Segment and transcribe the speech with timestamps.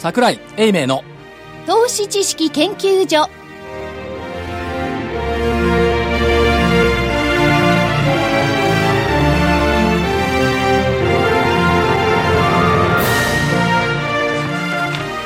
[0.00, 1.04] 桜井英明の
[1.66, 3.28] 投資知識研究所。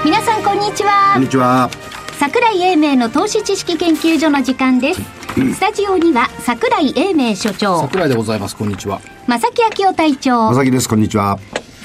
[0.05, 1.13] 皆さんこんにちは。
[1.15, 1.71] こんにちは。
[2.19, 5.01] 桜井英明の投資知識研究所の時間です。
[5.37, 7.81] スタジオには桜井英明所長。
[7.83, 8.57] 桜井でございます。
[8.57, 9.01] こんにちは。
[9.29, 10.51] 正木昭夫隊長。
[10.51, 10.89] まさきです。
[10.89, 11.39] こんにちは。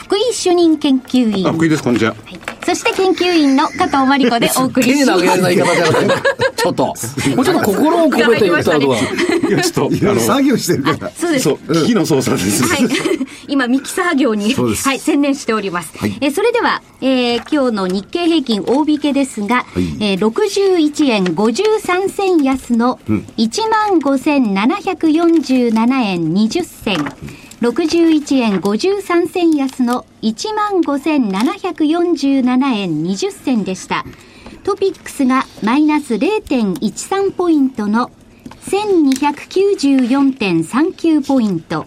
[0.10, 1.84] 福井主任研究員あ、福井です。
[1.84, 2.16] こんにちは。
[2.66, 9.04] そして研究員の加藤真理子でお送りします手投げられない言い方じゃなくてちょっともうちょっと心を込めて言ったらどうだい
[9.52, 11.12] や、ちょっと、いろいろ作業してるから。
[11.12, 12.64] そうですそう、機器の操作です。
[12.64, 12.88] はい。
[13.48, 15.96] 今、ミキサー業に、そうですはい、専念しております。
[15.98, 22.98] はいえーそれでは、えー今日の日経平均大引けですが、えー61円53銭安の
[23.38, 27.06] 15,747円20銭。
[27.62, 34.06] 61円53銭安の15,747円20銭でした。
[34.64, 38.12] トピックスがマイナス0.13ポイントの
[38.62, 41.86] 1294.39ポイント。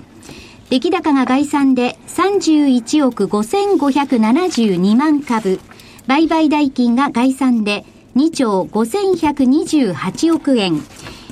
[0.68, 5.58] 出来高が概算で31億5572万株。
[6.06, 10.82] 売買代金が概算で2兆5128億円。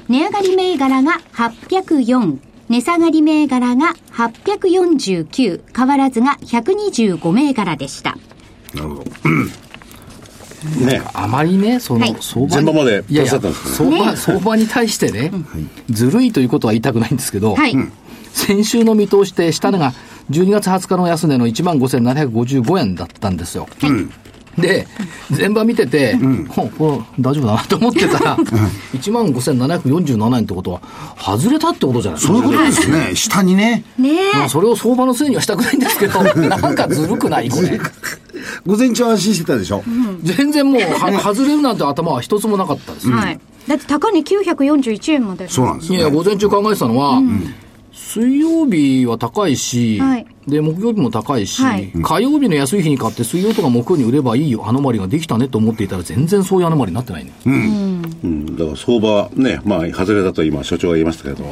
[0.08, 2.49] 値上がり銘柄が804。
[2.70, 5.60] 値下がり銘柄が849。
[5.76, 8.16] 変わらずが125銘柄でした。
[8.72, 9.04] なるほど。
[10.86, 11.02] ね。
[11.12, 12.70] あまりね、その、はい相場に
[13.08, 15.32] いやいや相場、相場に対してね、
[15.90, 17.74] ずるいということは言いたくないんですけど、はい。
[18.32, 19.92] 先週の見通しで、下値が
[20.30, 23.66] 12月20日の安値の1万5755円だったんですよ。
[24.58, 24.86] で、
[25.30, 26.16] 前場見てて、
[26.48, 30.80] ほうこれ大丈夫だなと思ってたら、1万5747円ってことは、
[31.18, 32.20] 外れたってことじゃない？
[32.20, 32.32] ですか。
[32.34, 33.14] そういうことですね。
[33.14, 33.84] 下にね。
[33.98, 37.80] ねまあ、それを相場のせいにはしたくないんですけど、なんかずるくないこれ。
[38.66, 39.82] 午前中安心してたでしょ？
[40.22, 43.10] 全然もう、は外れるなんて頭は一つもなかったです。
[43.10, 43.40] はい。
[43.68, 45.48] だって高値941円まで。
[45.48, 46.16] そうなんですいや、よ、ね。
[46.16, 47.22] 午前中考えてたのは、
[47.92, 50.26] 水曜日は高いし、はい。
[50.46, 51.92] で、木曜日も高いし、はい。
[52.02, 57.32] 火曜日の安い日に買って水曜とか木曜に売ればいいよ、アノマリができたねと思っていたら全然そういうアノマリになってないね。
[57.44, 58.02] うん。
[58.56, 61.44] だから相場、ね、まあ、外れたと今、所長が言いましたけど、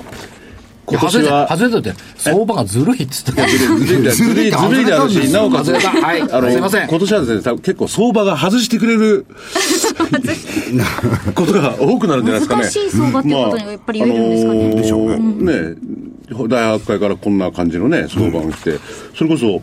[0.90, 3.46] いや外れた、今年は、外れたって、相場がずるいっつって。
[3.46, 4.42] ずるい、ずるい、ずる
[4.82, 6.22] いであるし、なおかつ、はい。
[6.22, 6.88] あの、すいません。
[6.88, 9.26] 今年はですね、多分結構相場が外してくれる
[11.34, 12.62] ことが多くなるんじゃないですかね。
[12.62, 14.58] 難しい相場っていうことにやっぱり言えるんですかね。
[14.58, 15.18] まああのーでしょうね、
[16.48, 18.78] 大発会からこんな感じのね、相場が来て、
[19.16, 19.62] それこそ、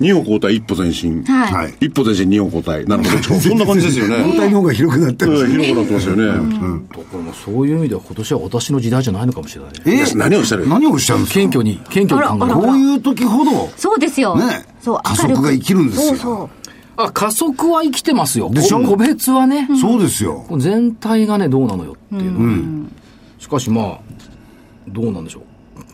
[0.00, 1.22] 2歩交代、一歩前進。
[1.22, 1.74] はいはい。
[1.80, 2.84] 一歩前進、二歩交代。
[2.86, 3.38] なるほど。
[3.40, 4.18] そんな感じですよね。
[4.18, 5.64] 交代の方が広くなってますうんね。
[5.64, 6.26] 広くなってますよね。
[6.26, 10.02] だからもうそういう意味では今年は私の時代じゃないのかもしれないね。
[10.02, 11.40] え何をおっしゃる何をおっしゃるんですか？
[11.40, 14.36] 謙虚に、謙虚に考えるこういう時ほど、そうですよ。
[14.36, 16.48] ねそう、加速が生きるんですよそうそう。
[16.96, 18.50] あ、加速は生きてますよ。
[18.52, 18.80] でしょ？
[18.80, 19.68] こ個別はね。
[19.80, 20.44] そうですよ。
[20.58, 22.88] 全体がね、どうなのよっていうのは、
[23.38, 23.98] しかしまあ、
[24.88, 25.42] どうなんでしょう。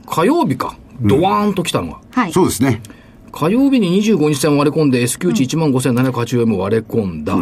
[0.09, 2.01] 火曜日か、ドワーンと来たのが。
[2.11, 2.33] はい。
[2.33, 2.83] そうですね。
[3.31, 7.37] 火曜日に25日線割れ込んで、S q 値1万5780円も割れ込んだ。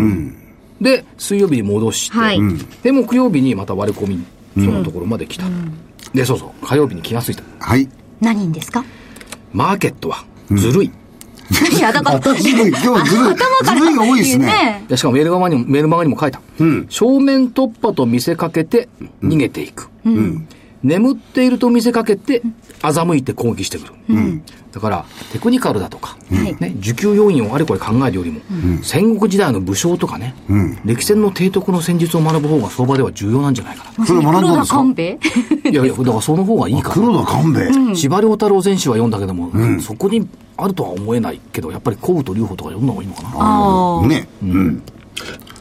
[0.80, 2.38] で、水曜日に戻して、はい
[2.82, 4.22] で、木曜日にまた割れ込み、
[4.56, 5.44] そのところまで来た。
[6.12, 7.42] で、そうそう、火曜日に気がついた。
[7.60, 7.88] はい。
[8.20, 8.84] 何ですか？
[9.52, 10.90] マーケットはずるい。
[11.76, 12.68] いや、だから、ずるい。
[12.70, 13.34] 今日はずるい。
[13.36, 14.84] ずるいが多いですね。
[14.88, 16.40] いやしかもメールマガにも、メールマガにも書いた。
[16.88, 18.88] 正面突破と見せかけて
[19.22, 19.88] 逃げていく。
[20.82, 22.42] 眠っていると見せかけて
[22.80, 23.92] 欺いて攻撃してくる。
[24.72, 28.40] だから、テクニカルだとか、ね、需給要因をあれこれ考えるよりも、
[28.82, 30.34] 戦国時代の武将とかね、
[30.84, 34.84] 歴戦の提督の戦術を学ぶ方が相場では重要なんじゃないかそれ学んだん黒ですか？
[35.70, 36.94] いやいや、だからその方がいいから。
[36.94, 37.60] 黒田官兵
[37.92, 37.94] 衛。
[37.94, 39.50] 司馬遼太郎全史は読んだけども、
[39.80, 43.30] そこにあるとは思えないけど、やっぱり古武と劉邦とか読んだ方がいいのかな。
[43.32, 44.06] ああ。
[44.06, 44.28] ね。
[44.42, 44.82] うん。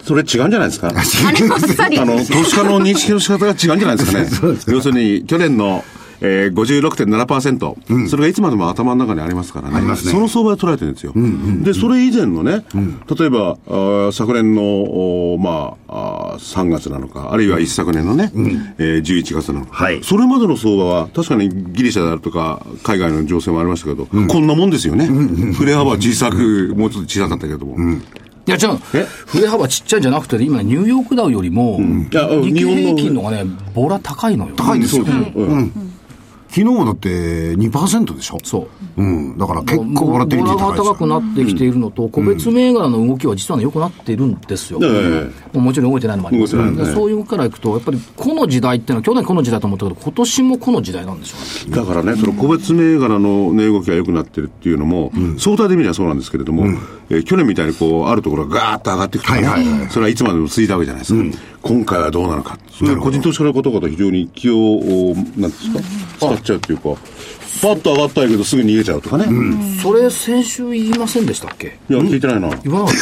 [0.06, 0.90] それ違うんじゃないですか？
[0.90, 4.58] あの、投資家の認識の仕方が違うんじゃないですかね？
[4.68, 5.84] 要するに、去年の、
[6.22, 9.86] えー、56.7%、それがいつまでも頭の中にありますからね。
[9.86, 9.96] ね。
[9.96, 11.12] その相場で捉えてるんですよ。
[11.64, 12.64] で、それ以前のね、
[13.20, 18.32] 例えば、あー昨年の、まああー、3月なのか、あるいは一昨年のね、
[18.78, 20.00] えー、11月なのか、はい。
[20.04, 25.08] それまでの相場は、確かにギリシャであるとか、海外の情勢もありましたけど、こんなもんですよね。
[25.54, 27.76] 振れ幅は小さく、もうちょっと小さかったけども。
[28.48, 28.80] いや、違う。
[28.94, 29.06] え？
[29.26, 33.44] 振れ幅ちっちゃいんじゃなくて、今、ニューヨークダウよりも、日経平均のがね、
[33.74, 34.56] ボラ高いのよ。
[34.56, 35.04] 高いんですよ。
[35.36, 35.85] うん
[36.56, 38.38] 昨日はだって2%でしょ？
[38.42, 39.02] そう。
[39.02, 39.38] うん。
[39.38, 44.80] だから結構ボラテリティ高いですよ高くなってきているのと、個別銘柄の動きは実はね、良くなっているんですよ。
[44.82, 51.38] えもちろん動いてないのもありますねでそういうからいくと、やっぱりこの時代っていうのは、去年この時代と思ったけど、今年もこの時代なんでしょ
[51.68, 51.76] うね。
[51.76, 56.68] だからね、その個別銘柄の値動きが良くなってるっていうのも、相対的にはそうなんですけれども、
[57.10, 61.38] えー去年みたいにこう、あるところがガーッと上がっていくとかね、はいはいはいそれはいつまでも続いたわけじゃないですか。
[61.68, 62.60] 今回はどうなのか。
[62.72, 65.80] そういう個人投資家の方々非常に気を、おなんですか、
[66.20, 66.84] 使っちゃうっていうか、
[67.62, 69.26] パッと上がったんやけどすぐ逃げちゃうとかね。
[69.82, 71.80] それ、先週言いませんでしたっけ？
[71.90, 72.50] いや、聞いてないな。
[72.64, 72.96] 言わなかっ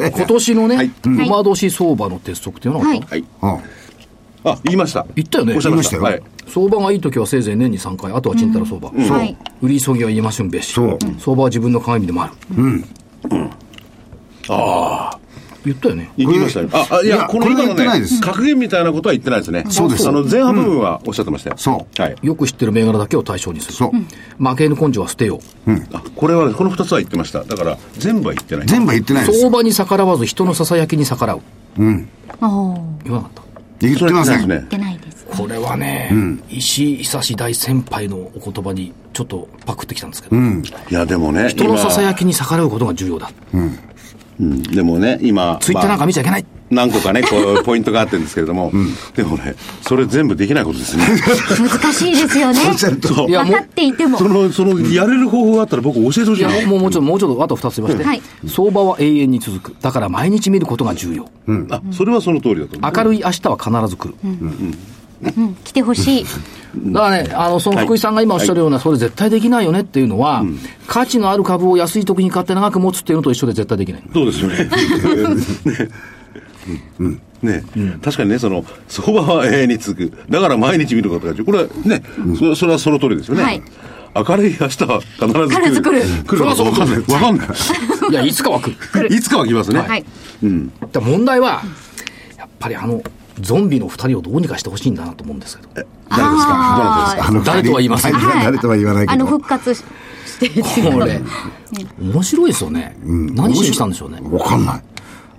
[0.00, 0.08] た？
[0.16, 3.20] 今年のね、馬年相場の鉄則っていうのは、はいはい。
[3.20, 3.58] うん
[4.46, 5.06] あ、言いました。
[5.14, 5.98] 言ったよねおっしゃいました。
[5.98, 6.50] 言いましたよはい。
[6.52, 8.90] 相場がいい時はせいぜい年に3回、あとは賃太郎相場。
[8.90, 9.36] はい。
[9.62, 10.72] 売り急ぎは言えませんべし。
[10.72, 12.84] そう相場は自分の鏡でもある。
[14.50, 15.18] ああ。
[15.64, 16.10] 言ったよね。
[16.16, 16.68] 言いましたね。
[16.72, 19.64] あ、あいや、いやこれはこの今のね言ってないです、格言みたいなことは言ってないですね。
[19.70, 21.56] そうですあの、前半部分はおっしゃってましたよ。
[21.58, 22.16] そうはい。
[22.22, 23.74] よく知ってる銘柄だけを対象にする。
[23.74, 25.70] そう負けぬ根性は捨てよう。
[25.92, 27.44] あ、これはね、この二つは言ってました。
[27.44, 28.66] だから、全部は言ってない。
[28.66, 31.40] 全部は言ってないです相場に逆らわず人のささやきに逆らう。
[31.76, 32.04] おー
[33.04, 33.42] 言わなかった。
[33.80, 35.14] 言ってません言ってないですね言ってないです。
[35.36, 36.10] これはね、
[36.48, 40.40] 石井久志大先輩のお言葉にちょっとパクってきたんですけど、い
[40.90, 43.30] や、でもね、人のささ今やきに逆らうことが重要だ。
[43.52, 43.78] うん
[44.38, 46.46] でもね、今、ツイッターなんかまあ見ちゃいけない。
[46.70, 48.72] 何個かね、こう、 ポイントがあってるんですけれども、
[49.14, 51.04] でもね、それ全部できないことですね。
[51.60, 52.60] 難しいですよね。
[53.02, 54.28] そういやもう分かっていてもそ。
[54.28, 56.68] の、その、やれる方法があったら僕教えてほしいやいな。
[56.68, 59.76] もうもうちょっと、もうちょっと、あと2つ言いまして、はい相場は永遠に続く。
[59.80, 61.28] だから毎日見ることが重要。
[61.70, 62.92] あ、それはその通りだと思う。
[62.94, 64.14] 明るい明日は必ず来る。
[64.24, 66.26] うん、来てほしい。
[66.76, 70.44] だからね、あの、その福井さんが今おっしゃるような、それ絶対できないよねっていうのは、
[70.86, 74.02] 価値のある株を安い時に買って長く持つっていうのと一緒で絶対できない。
[74.12, 74.68] そうですよね。
[77.42, 80.16] ねね、確かにね、その、相場は永遠に続く。
[80.30, 81.44] だから毎日見ることが重要。
[81.44, 82.02] これはね、
[82.38, 83.42] そそれはその通りですよね。
[83.42, 83.62] はい
[84.16, 85.48] 明るい明日は必ず来る。
[85.48, 86.98] 必ず来る来るかわかんない。
[86.98, 87.48] わかんない。
[88.10, 88.70] いや、いつかは来
[89.00, 89.12] る。
[89.12, 89.80] いつかは来ますね。
[89.80, 90.04] はい。
[90.04, 91.62] だから問題は、
[92.38, 93.02] やっぱりあの、
[93.40, 95.68] ゾンビの二人をどうにかしてほしいんだなと思うんですけど。
[95.74, 96.76] 誰ですか？
[96.78, 97.28] どなたですか？
[97.28, 98.44] あの誰とは言いませんはい。
[98.44, 99.82] 誰とは言わないけあの、ど復活し
[100.26, 100.38] し
[100.74, 100.90] て。
[100.90, 101.20] これ、
[102.00, 102.96] 面白いですよね。
[103.02, 104.18] 何しに来たんでしょうね。
[104.30, 104.82] わかんない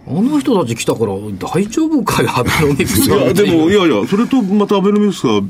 [0.07, 5.41] あの人たち来たから、大丈夫かよ、アベノミクスいや、でも、いやいや、それとまたアベノミクスは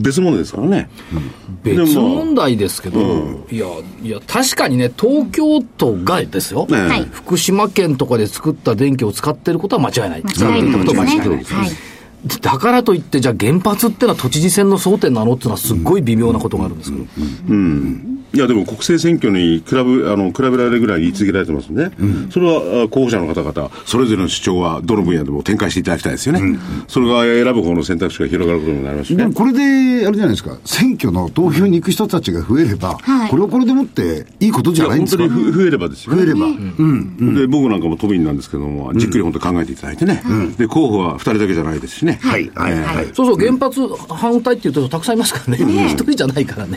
[0.00, 0.90] 別物ですからね。
[1.62, 3.66] 別問題ですけど、いや、
[4.02, 10.22] いや、確かにね、東京都がですよ、ねはい福島県とかで作った電気を使ってることは間違いない。
[10.24, 11.00] 間違いないですね。
[11.00, 11.44] 間違いない。
[12.42, 17.04] だからといって、じゃあ原発ってのは都知事選の争点なのっていうのはすっごい微妙なことがあるんですけど。
[18.32, 19.82] いや、でも国政選挙に比べ、あ
[20.16, 21.90] の、比べられるぐらい言い続けられてますんで、
[22.30, 26.58] それはあ候補者の方々、それぞれの主張はどの分野でも展開していただきたいですよね。
[26.86, 29.32] それが選ぶ方の選択肢が広がることになりますしねでも。
[29.34, 35.22] これで、あれじゃないですか、選挙の投票に行く人たちが増えれば、はいこれはこれでもっていいことじゃないんですか？
[35.24, 36.18] 本当にふ増えればですよね。
[36.18, 36.46] 増えれば。
[36.46, 37.34] うん。
[37.34, 40.22] で、僕なんかも都民なんですけども、じっくり本当考えていただいてね。
[40.56, 42.09] で、候補は二人だけじゃないですしね。
[42.20, 43.06] はい、はい、はい。
[43.14, 45.86] そうそう、原発反対って言うとたくさんいますからね。
[45.90, 46.76] 一人じゃないからね。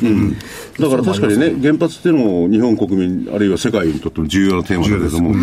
[0.79, 5.33] だから確かにね、原発っていうのも日本国民、あるいは世界にとっても重要なテーマだけれども、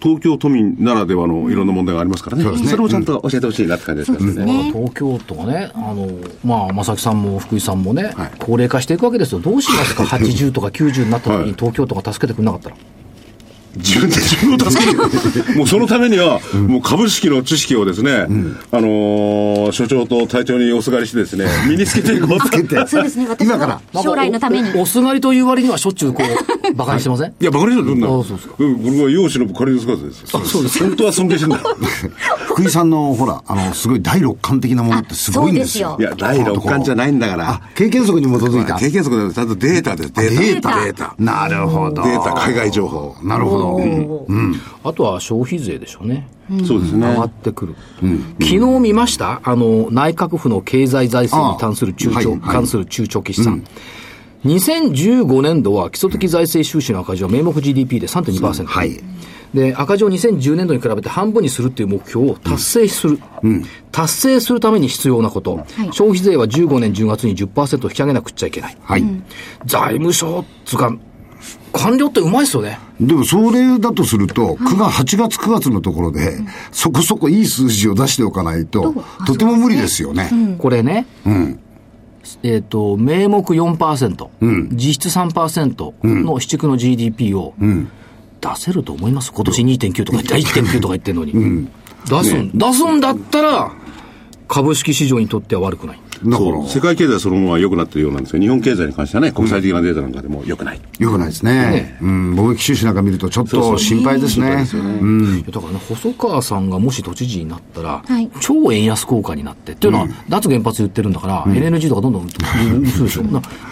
[0.00, 2.44] 東京都民ならではのいろんな問題がありますからね。
[2.66, 4.72] それをちゃんと教えてほしいなって感じですからね。
[4.72, 6.08] 東京都がね、あの、
[6.44, 9.40] まあ、正木さんも福井さんもね、高齢化していくわけですよ。
[9.40, 12.76] どうしますか ?80 とか90になった時はいに東京都が助けてくれなかったら。
[13.76, 14.98] 自分で自分を助ける。
[15.56, 18.26] もうそのためには、もう株式の知識をですね、
[18.72, 22.86] あのー所長と隊長におすがりしてですね、 身につけていこうって。
[22.86, 23.26] そうですね。
[23.28, 24.70] 私今からも将来のために。
[24.74, 26.26] おおすがりという割にはしょっちゅうこう、
[26.72, 27.32] 馬鹿にしてません？
[27.40, 28.06] いや、バカにしてるんだ。
[28.06, 30.22] あそうですかうん、これは容姿の仮の姿です。
[30.26, 31.60] そうです本当は尊敬してんだ。
[32.46, 35.96] 福井さんの、ほら、あの、すごい第六感的なものってすごいんですよ。
[35.98, 38.74] あいや、第六感じゃないんだからあ。、経験則に基づいた。
[38.74, 40.12] 経験則だとちゃんとデータです。
[40.14, 40.40] データ。
[40.40, 40.84] データ。
[40.84, 41.14] データ。
[41.18, 42.02] なるほど。
[42.02, 43.14] データ、海外情報。
[43.22, 43.65] なるほど。
[43.74, 44.54] うん
[44.84, 46.28] あとは消費税でしょうね。
[46.66, 47.24] そうですね上が。
[47.24, 47.74] ってくる。
[48.40, 49.40] 昨日見ました？
[49.42, 53.64] あの、内閣府の経済財政に関する中長、あはいはい関する中長期試算。
[54.44, 58.66] 2015年度は基礎的財政収支の赤字は名目 GDP で3.2%。
[58.66, 59.00] はい
[59.54, 63.18] で、赤字を2010年度に比べて半分にするっていう目標を達成する。
[63.90, 65.64] 達成するために必要なこと。
[65.92, 68.76] 消費税は15年10月に10%引き上げなくっちゃいけない。
[68.82, 69.04] はい。
[69.64, 70.94] 財務省つうか、
[71.72, 72.78] 官僚ってうまいっすよね。
[73.00, 76.38] でもそれだとすると、9月、8月、9月のところで、
[76.72, 78.94] そこそこいい数字を出しておかないと、
[79.26, 80.30] とても無理ですよね。
[80.58, 81.06] これね、
[82.42, 84.28] えっ、と、名目4%、
[84.72, 85.92] 実質3%
[86.24, 89.32] の市区の GDP を出せると思います？
[89.32, 91.68] 今年2.9とか言って、1.9とか言ってるのに。
[92.08, 93.72] 出すん、出すんだったら、
[94.48, 96.00] 株式市場にとっては悪くない。
[96.24, 96.68] だからそう。
[96.68, 100.80] 世界経済そのものは良くなってるようなんですが、日本経済に関してはね、国際的なデータなんかでも良くない。
[100.98, 101.98] よくないですね。
[102.00, 104.46] うん、貿易収支なんか見るとちょっと心配ですね。
[104.46, 108.30] だからね、細川さんがもし都知事になったら、はい。
[108.40, 112.82] 超円安効果になって、っていうのは、脱原発言ってるんだから、LNG とかどんどん売る。
[112.82, 113.22] でしょ。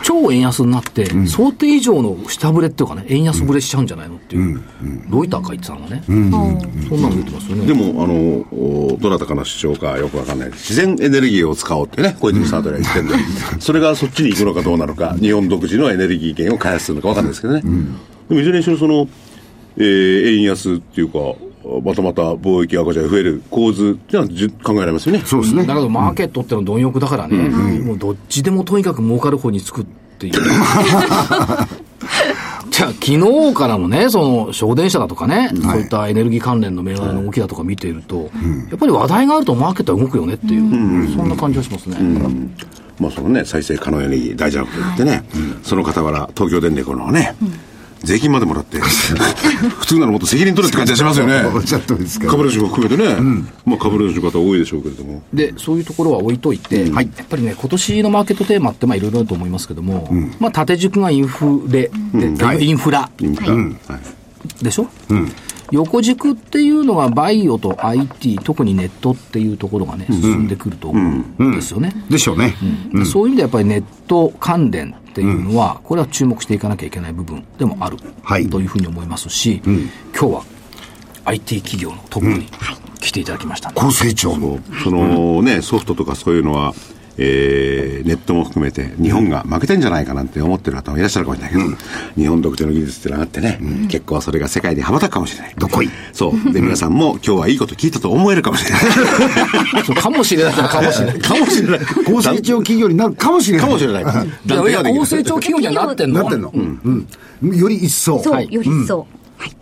[0.03, 4.63] 超円安になって、想定以上の下振れっていうかね、円安振れしちゃうんじゃないのっていう、
[5.09, 6.39] ロイターか言ってたのがね、そんな
[7.09, 7.67] の出てますよね。
[7.67, 8.15] でも、あの、
[8.53, 10.51] おどなたかの主張かよくわかんない。
[10.51, 10.73] です。
[10.73, 17.63] 自然エネルギーを使おうってね、小泉さんあたりは言ってるんで、それがそっちに行くのかどうなのか、日本独自のエネルギー源を開発するのかわかんないですけどね。
[18.29, 19.09] でもいずれにしろその、
[19.77, 21.19] えー円安っていうか、
[21.83, 25.23] またまた貿易赤字が増える構図っていうのは考えられますよね。
[25.25, 25.65] そうですね。
[25.65, 27.49] だけど、マーケットってのは貪欲だからね、
[27.81, 29.85] もうどっちでもとにかく儲かる方につくっ
[30.19, 30.33] ていう。
[32.71, 33.05] じゃあ、昨
[33.51, 38.31] 日からのね、その、省電車だとかね、そういったエネルギー関連の銘柄の動きだとか見ていると、
[38.71, 41.97] やっぱり話題があるとマーケットは動くよねっていう、そんな感じがしますね。
[42.99, 45.25] まあそのね、再生可能エネルギー大事なこと言ってね、
[45.63, 47.35] その傍ら、東京電力のね、
[48.05, 51.43] 税金までもらって、 普通ならもっと責任取るって感じがしますよね。
[51.55, 53.17] おっしゃる通りですから株主も含めてね、
[53.65, 55.23] まあ株主の方多いでしょうけれども。
[55.33, 60.09] で、そういうところは置いといて、やっぱりね、今年のマーケットテーマってまあいろいろあると思いますけども、
[60.39, 62.27] まあ縦軸がインフレで、
[62.61, 63.55] インフラインフラ。
[63.55, 64.25] はい
[64.63, 64.89] でしょ、
[65.71, 71.93] 横軸っていうのがバイオと IT、特にネットっていうところがね、進んでくると思うんですよね。
[72.09, 72.55] でしょうね。
[73.07, 78.49] そういう意味でやっぱりネット関連っていうのは、これは注目していかなきゃいけない部分でもある、はい。
[78.49, 79.75] というふうに思いますし、今
[80.13, 80.45] 日は
[81.25, 82.47] IT 企業のトップに
[83.01, 83.81] 来ていただきましたんで。
[83.81, 84.59] 高成長の。
[84.83, 86.75] そのね、ソフトとかそういうのは、
[87.19, 91.77] えーネットも含めて日本が負けてんじゃないかなんて思ってる方もいらっしゃるかもしれないけど、
[92.17, 95.55] 日本独自の技術ってのがあってね、結構それが世界で羽ばたくかもしれない。
[95.57, 96.53] どこいそう。
[96.53, 98.83] で、皆さんも今日はいいこと聞いたと思えるかもしれない。
[99.97, 101.19] かもしれないかもしれない。
[101.21, 101.81] かもしれない。
[102.05, 103.67] 高成長企業になるかもしれない。
[103.67, 104.03] かもしれない。
[104.03, 106.51] いやいや、高成長企業にはなってんのなってんの。
[106.55, 107.07] うん。
[107.43, 107.57] うん。
[107.57, 108.23] より一層。
[108.23, 109.07] そう、はいより一層。
[109.39, 109.57] はい。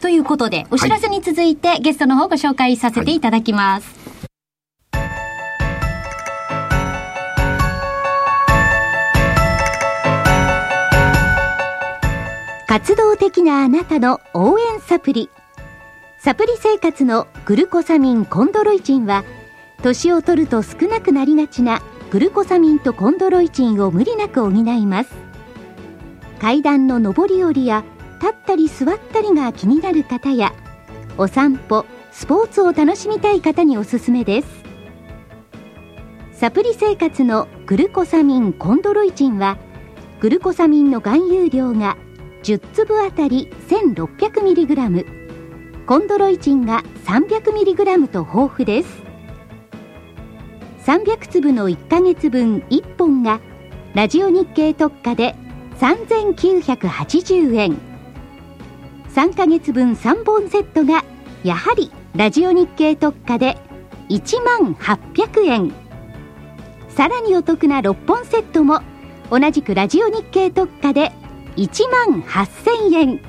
[0.00, 4.19] ということで、お知らせに続いて、ゲストの方ご紹介させていただきます。
[12.70, 15.28] 活動的なあなたの応援サプリ。
[16.20, 19.24] サプリ生活のグルコサミンコンドロイチンは、
[19.82, 25.10] 年を取ると少なくなりがちなグルコサミンとコンドロイチンを無理なく補います。
[26.40, 27.82] 階段の上り下りや
[28.20, 30.52] 立ったり座ったりが気になる方や
[31.18, 34.48] お散歩スポーツを楽しみたい方におすすめです
[36.32, 39.58] サプリ生活のグルコサミンコンドロイチンは
[40.20, 41.96] グルコサミンの含有量が
[42.42, 45.20] 10粒あたり 1600mg
[45.86, 49.10] コンドロイチンが 300mg と豊富です。
[50.84, 53.40] 300粒の1ヶ月分1本が
[53.94, 55.34] ラジオ日経特価で
[55.78, 57.78] 3980円
[59.14, 61.04] 3ヶ月分3本セットが
[61.44, 63.58] やはりラジオ日経特価で
[64.08, 65.72] 1万800円
[66.88, 68.80] さらにお得な6本セットも
[69.30, 71.12] 同じくラジオ日経特価で
[71.56, 73.20] 1万8000円。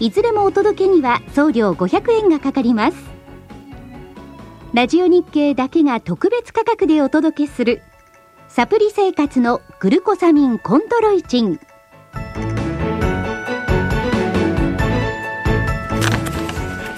[0.00, 2.96] いずれもお届けには送料500円がかかります。
[4.74, 7.82] ラジオ日経だけが特別価格でお届けする
[8.48, 11.58] サプリ生活のグルコサミンコントロイチン。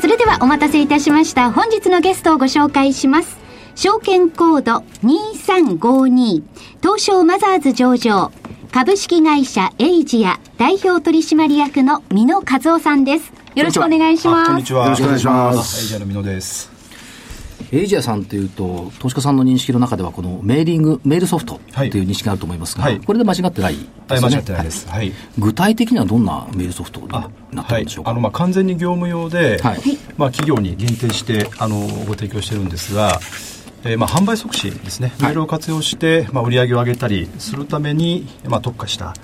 [0.00, 1.52] それではお待たせいたしました。
[1.52, 3.38] 本日のゲストをご紹介します。
[3.76, 6.42] 証券コード2352
[6.82, 8.32] 東証マザーズ上場。
[8.72, 13.32] 株式会社エイジア代表取締役の美濃和夫さんです。
[13.56, 14.46] よろしくお願いします。
[14.46, 14.84] こんにちは。
[14.84, 15.82] よろしくお願いします。
[15.82, 16.70] エイジアの美濃です。
[17.72, 23.00] エイジアさんっていうと、投資家さんの認識の中では、このメーリング、メールソフトっていう認識があると思いますが、はい。
[23.00, 23.90] これで間違ってないですよね。
[24.08, 24.88] はい間違ってないです。
[24.88, 25.12] はい。
[25.38, 28.10] 具体的にはどんなメールソフトにあなってるんでしょうか？
[28.10, 29.80] はい、あのまあ完全に業務用で、はい。
[30.16, 33.18] まあ企業に限定してあのご提供してるんですが、
[33.84, 35.12] えーまあ販売促進ですね。
[35.20, 39.14] メールを活用してまあ売り上げを上げたりするためにまあ特化した、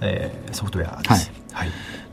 [0.00, 1.30] えーソフトウェアです。
[1.52, 1.70] はい。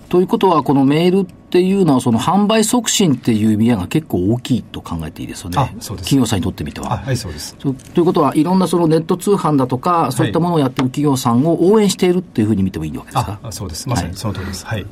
[0.10, 5.58] ということは、このメールっていうのは、その販売促進っていう意味合いが結構大きいと考えていいですよね。
[5.58, 6.94] あそうです企業さんにとってみては。
[6.94, 7.56] あはいそうです。
[7.56, 13.40] とということは、いろんなそのネット通販だとか、そういったものをやってる企業さんを応援しているっていうふうに見てもいいわけですか？
[13.52, 13.90] そうです。
[13.90, 14.66] まさにその通りです。
[14.68, 14.86] はい。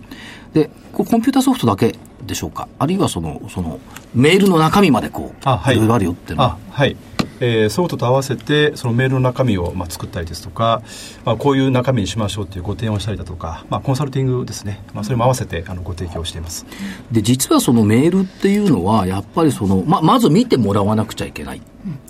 [0.54, 2.68] で、こうコンピューターソフトだけでしょうか？
[2.78, 3.80] あるいはその、その、
[4.14, 5.76] メールの中身までこう、あはい。
[5.76, 6.44] いろいろあるよっていうの。
[6.44, 6.72] はあ。
[6.72, 6.98] はい。
[7.44, 10.84] えー、ソフトと合わせてそのメールの中身を、まあ、作ったりですとか、
[11.26, 16.68] まあ、こういう中身にしましょうというご提案をしたりだとか、まあ、コンサルティングですね、まあ、それも合わせてあのご提供しています。
[17.12, 21.62] で実はそのメールっていうのはやっぱりその、ままず見てもらわなくちゃいけない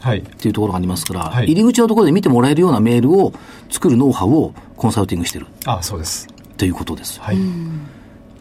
[0.02, 3.32] はい、っていうところがありますから、はい、入り口のところで見てもらえるようなメールを
[3.70, 6.28] 作るノウハウをコンサルティングしてるあそうです。
[6.58, 7.38] ということです、はい、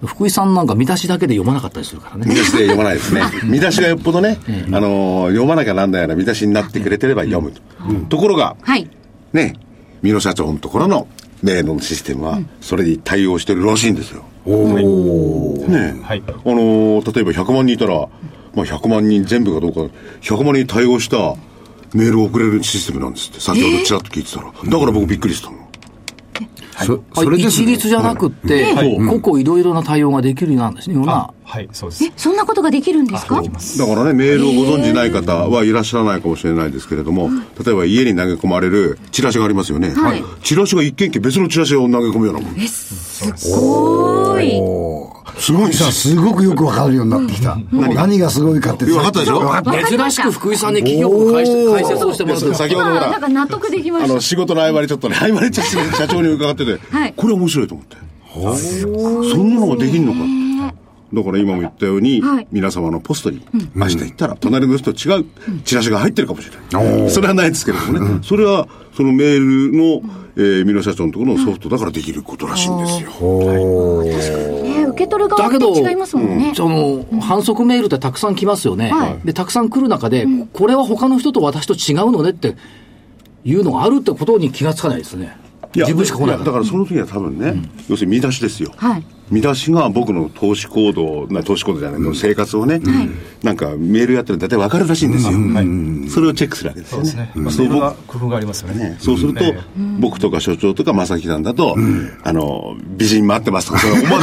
[0.07, 2.27] 福井さんなんか見出しだけで読まなかったりするからね。
[2.27, 3.23] 見出しで読まないですね。
[3.45, 4.39] 見出しがよっぽどね、
[4.73, 7.61] あの読まなきゃなんだような見出しになってくれてれば読むと。
[8.09, 8.89] ところが、はい、
[9.33, 9.55] ね、
[10.03, 11.07] 三野社長のところの
[11.43, 14.25] メールのシステムは、それに対応してるらしいんですよ。
[14.47, 15.67] おお。
[15.69, 18.09] ね、はい、あの例えば100万人いたら、
[18.55, 21.35] まあ、100万人全部かどうか、100万人対応した
[21.95, 24.47] メールを送れるシステムなんですって、先ほどちらっと聞いてたら。
[24.47, 25.70] だから僕びっくりしたの。
[26.85, 31.33] そそれ一律じゃなくって、はい、個々いろいろな対応ができるようなんですね、ような。
[31.45, 32.05] はい、そうです。
[32.05, 33.43] え、そんなことができるんですか？
[33.43, 33.51] だか
[33.95, 37.29] らね、メールをご存じない方はいらっしゃらないかもしれないですけれども、
[37.65, 39.91] 例えば家に投げ込まれるチラシがありますよね。
[39.91, 40.23] はい。
[40.43, 42.61] チラシが一件一件別のチラシを投げ込むようなもん。
[42.61, 44.80] え、すごい。
[45.41, 47.57] すごいさ、すごくよくわかるようになってきた。
[47.73, 48.19] 何？
[48.19, 48.85] がすごいかって。
[48.85, 49.99] 分かったでしょ？
[49.99, 53.11] 珍しく福井さんに企業の解説をしてもらって先ほどほら。
[53.11, 54.13] なんか納得できました。
[54.13, 55.63] あの、仕事の合間にちょっとね、合間に 社
[56.07, 56.79] 長に伺ってて、
[57.17, 57.97] これ面白いと思って。
[59.33, 60.19] そんなのができんのか。
[61.13, 63.43] だから今も言ったように、はい、皆様のポストに、
[63.75, 65.27] 明日行ったら、隣の人と違う
[65.65, 67.11] チラシが入ってるかもしれない。
[67.11, 68.21] それはないですけれどもね。
[68.23, 70.03] それは、そのメールの、
[70.37, 73.11] えー、ミノ社長のところのソフトだからできることらしいんですよ。
[74.05, 74.60] ね、
[75.01, 76.53] 受け取る側って違いますもんね。
[76.55, 78.91] その、反則メールってたくさん来ますよね。
[78.91, 82.57] はい、で、たくさん来る中で、これは他の人と私と違うのねって
[83.45, 85.37] いうのがあるってことに気がつかないですね。
[85.75, 97.11] 自分しか来ないだからその時は多分ね、うん、要するに見出しですよ、はい、見出しが僕の投資行動な投資行動じゃない、うん、生活をね、うん、なんかメールやってる大体分かるらしいんですよ、はい、それをチェックするわけですよね。
[97.11, 97.77] そうですね、まあ、それ工
[98.19, 99.45] 夫がありますよね、ね、そうすると、
[100.01, 101.77] 僕とか所長とか正木さんだと、
[102.25, 104.21] あの美人待ってますとか思わ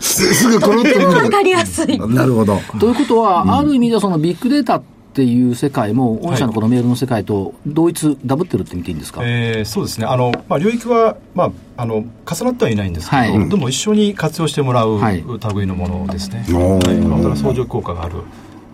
[0.00, 1.98] ず すぐコロッと分かりやすい。
[1.98, 2.60] なるほど。
[2.78, 18.16] ということは、ある意味ではそのビッグデータってっていう世界も、御社のこのメールの世界と同一、ダブってるって見ていいんですか、えー、そうですね、あのまあ、領域は、まあ、あの重なってはいないんですけど、はい、でも一緒に活用してもらう類のものですね、はい、相乗効果がある。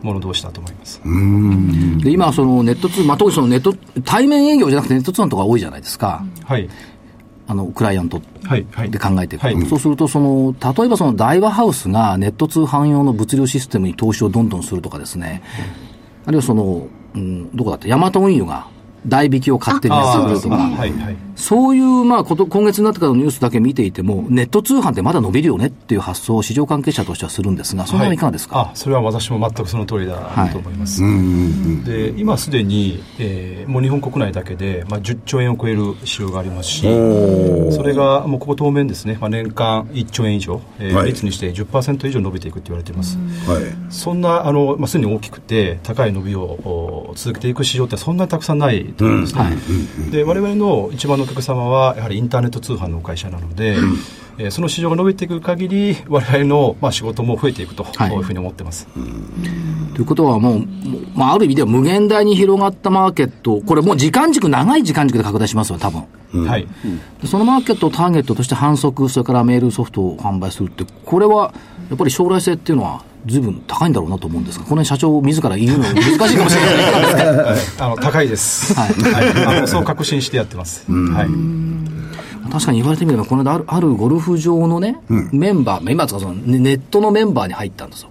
[0.03, 1.01] もの同士だと思います。
[2.03, 6.69] で今、そのネット通、まあ、特にそのネット対面営業じゃなくてネット通販とか多いじゃないですか、はい、
[7.47, 9.55] あのクライアントで考えていく、はい。
[9.55, 15.43] はい、そうするとその、例えばその大和ハウスがネット通販用の物流システムに投資をどんどんするとかですね、
[16.25, 17.89] あるいはその、うん、どこだった？
[17.89, 18.67] ヤマト運輸が
[19.07, 28.17] 代引きを勝手にやってくれるとか、はいはい、そういう、まあこと、今月になってからのニュースだけ見ていても、ネット通販ってまだ伸びるよねっていう発想を市場関係者としてはするんですが、そのはい。
[28.17, 30.15] かがですか、あそれは私も全くその通りだ
[30.53, 31.03] と思います。
[31.03, 43.19] はい、で今すでに、えー、もう日本国内だけで、まあ、10兆円を超える市場がありますし、それがもうここ当面ですね、まあ、年間1兆円以上、えー、率にして10%以上伸びていくと言われています。
[43.49, 49.41] はい、そんなあの、まあ、すでに大きくて高い伸びを続けていく市場ってそんなにたくさんないと思うんですね。
[49.41, 50.03] うん。
[50.05, 53.99] はい、で我々の一番のお客様はやはりインターネット通販の会社なので、うん、
[54.39, 58.87] えー、その市場が伸びていく限り我々の、まあ、仕事も増えていくと、はい、いうふうに思ってます。
[59.95, 60.67] ということはもう、
[61.15, 66.05] まあ、ある意味では無限大に広がったマーケットこれもう時間軸長い時間軸で拡大しますよ多分。
[66.47, 66.67] はい、
[67.27, 71.53] そのマーケットをターゲットとして反則、それからメールソフトを販売するって、これは
[71.91, 76.75] やっぱり将来性っていうのは、ずいぶん高いんだろうなと思うんですが、この辺社長自ら言うの難しいかもしれない。
[77.37, 78.93] はい、あの高いです、はい。
[78.93, 80.85] はい、あのそう確信してやってます。
[80.91, 82.51] はい。
[82.51, 88.11] 確かに言われてみれば、この間あるあるゴルフ場のね、うん、メンバー、今そのネットのメンバーに入ったんですよ。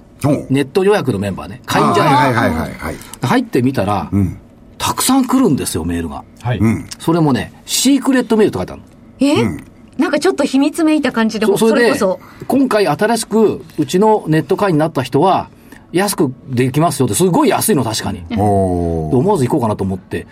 [0.49, 2.13] ネット予約のメンバーね、会員じゃない。
[2.13, 4.37] はいはいはい、入ってみたら、うん、
[4.77, 6.23] たくさん来るんですよ、メールが。
[6.41, 6.61] はい、
[6.99, 8.87] それもね、シークレットメールと書いてあるの。
[9.19, 9.63] え、うん
[9.97, 12.19] なんかちょっと秘密めいた感じで、そそれこそ。
[12.47, 15.49] 今回新しく、うちのネット会員になった人は、
[15.91, 18.23] 安くできますよって、すごい安いの、確かに。
[18.31, 20.27] 思わず行こうかなと思って、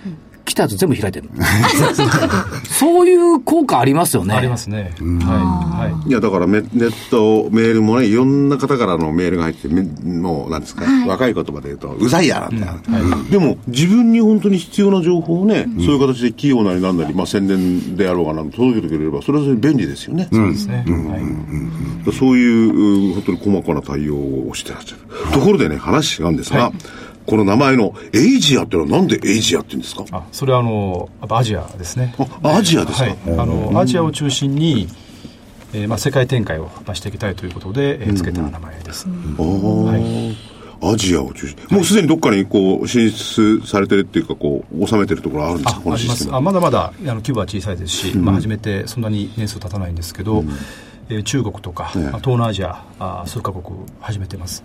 [0.50, 1.30] 来たやつ全部開いてる
[2.68, 4.34] そういう効果ありますよね。
[4.34, 4.92] ありますね。
[5.00, 6.10] はい。
[6.10, 6.12] い。
[6.12, 13.12] や、だからネット、メールもね、いろんな方からのメールが入って、もう、なんですか、はい、若い言葉で言うと、うざいやなんて、うん。
[13.12, 20.28] はい、でも、自分に本当に必要な情報をね、うん、そういう形で企業なりなんなり、まあ、宣伝であろうがなん届けてくれれば、それはそれ便利ですよね。
[20.32, 20.84] そうですね。
[22.18, 24.16] そういう、本当に細かな対応
[24.50, 25.32] をしてらっしゃる。
[25.32, 26.74] ところでね、話があるんですが、はい
[27.30, 30.04] この名前のエイジアってのはなんでエイジアって言うんですか？
[30.12, 32.16] あそれはあのアジアですね。
[32.44, 34.88] あアジアですか、はい、あのアジアを中心に、
[35.74, 40.36] えーまあ、世界展開をしていきたいということで、えー、つけた名前です、うん、はい。
[40.82, 41.58] アジアを中心。
[41.70, 50.56] に、もうすでにどっかにこう進出されてるっていうか、こう、収めてるところあるんですか、あまだまだあの規模は小さいですし、うん、まあ、始めてそんなに年数経たないんですけど、うん、えー、
[51.24, 53.64] 中国とか、ね、東南アジアあ、数カ国
[54.00, 54.64] 始めてます、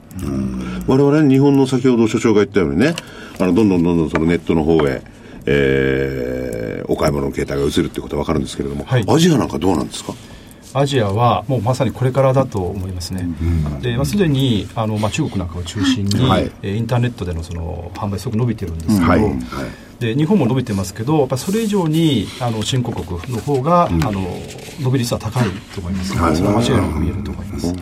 [0.87, 2.95] われわれ日本の先ほど所長が言ったようにね、
[3.41, 5.03] あのどんどんどんどんそのネットの方へ、
[5.47, 10.13] えー、お買い物の形態が移るってことは分かるんですけれども、はい、アジアなんかどうなんですか？
[10.75, 13.27] アジアはもうまさにこれからだと思いますね、
[13.81, 19.21] でまあ、すでにあの、まあ、中国なんかを中心に、はい、インターネットでのその販売すごく伸びてるんですけど、はい。
[19.21, 19.33] はい、
[20.01, 24.21] で日本も伸びてますけど、やっぱそれ以上にあの新興国の方が、うん、あの
[24.81, 27.75] 伸び率は高いと思います、はい、それは間違いなく見えると思います。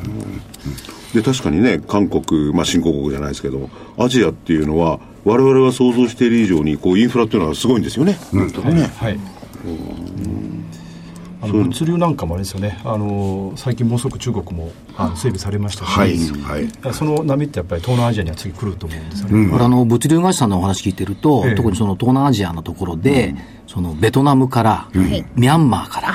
[1.15, 8.19] で確かにね、韓国、まあ、新興国じゃないですけど、アジアっていうのは、われわれは想像している以上にこうインフラっていうのはすごいんですよね。
[8.33, 8.91] うん、ね。
[8.97, 9.19] はい、
[11.43, 26.15] あの物流なんかもあれですよね、あの最近もうすぐ中国もあの整備されましたし、はいはい、その波ってやっぱり東南アジアには次来ると思うんですよね、うん、あの物流会社さんのお話聞いてると、ええ、特にその東南アジアのところで、うん、そのベトナムから、うん、ミャンマーから、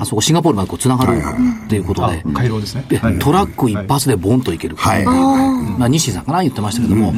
[0.00, 1.22] あそこシンガポールまでこうつながる
[1.66, 2.84] っていうことで、回廊ですね。
[3.20, 5.04] トラック一発でボンといける、はい。
[5.04, 7.14] まあ、西さんかな言ってましたけども、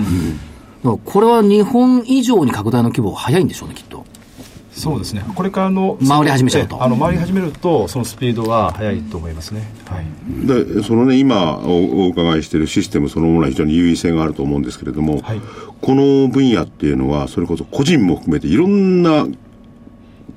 [1.05, 4.05] これは日本以上に拡大の規模が早いんでしょうねきっと。
[4.77, 6.85] そうですね、これからの回り始めちゃうと。
[6.85, 10.05] あの回り始めると、そのスピードは速いと思いますね、はい、
[10.47, 15.41] でそのね、今お、お伺いしているシステムそのものは非常に優位性があると思うんですけれども、はい、
[15.81, 19.27] この分野っていうのは、それこそ個人も含めて、いろんな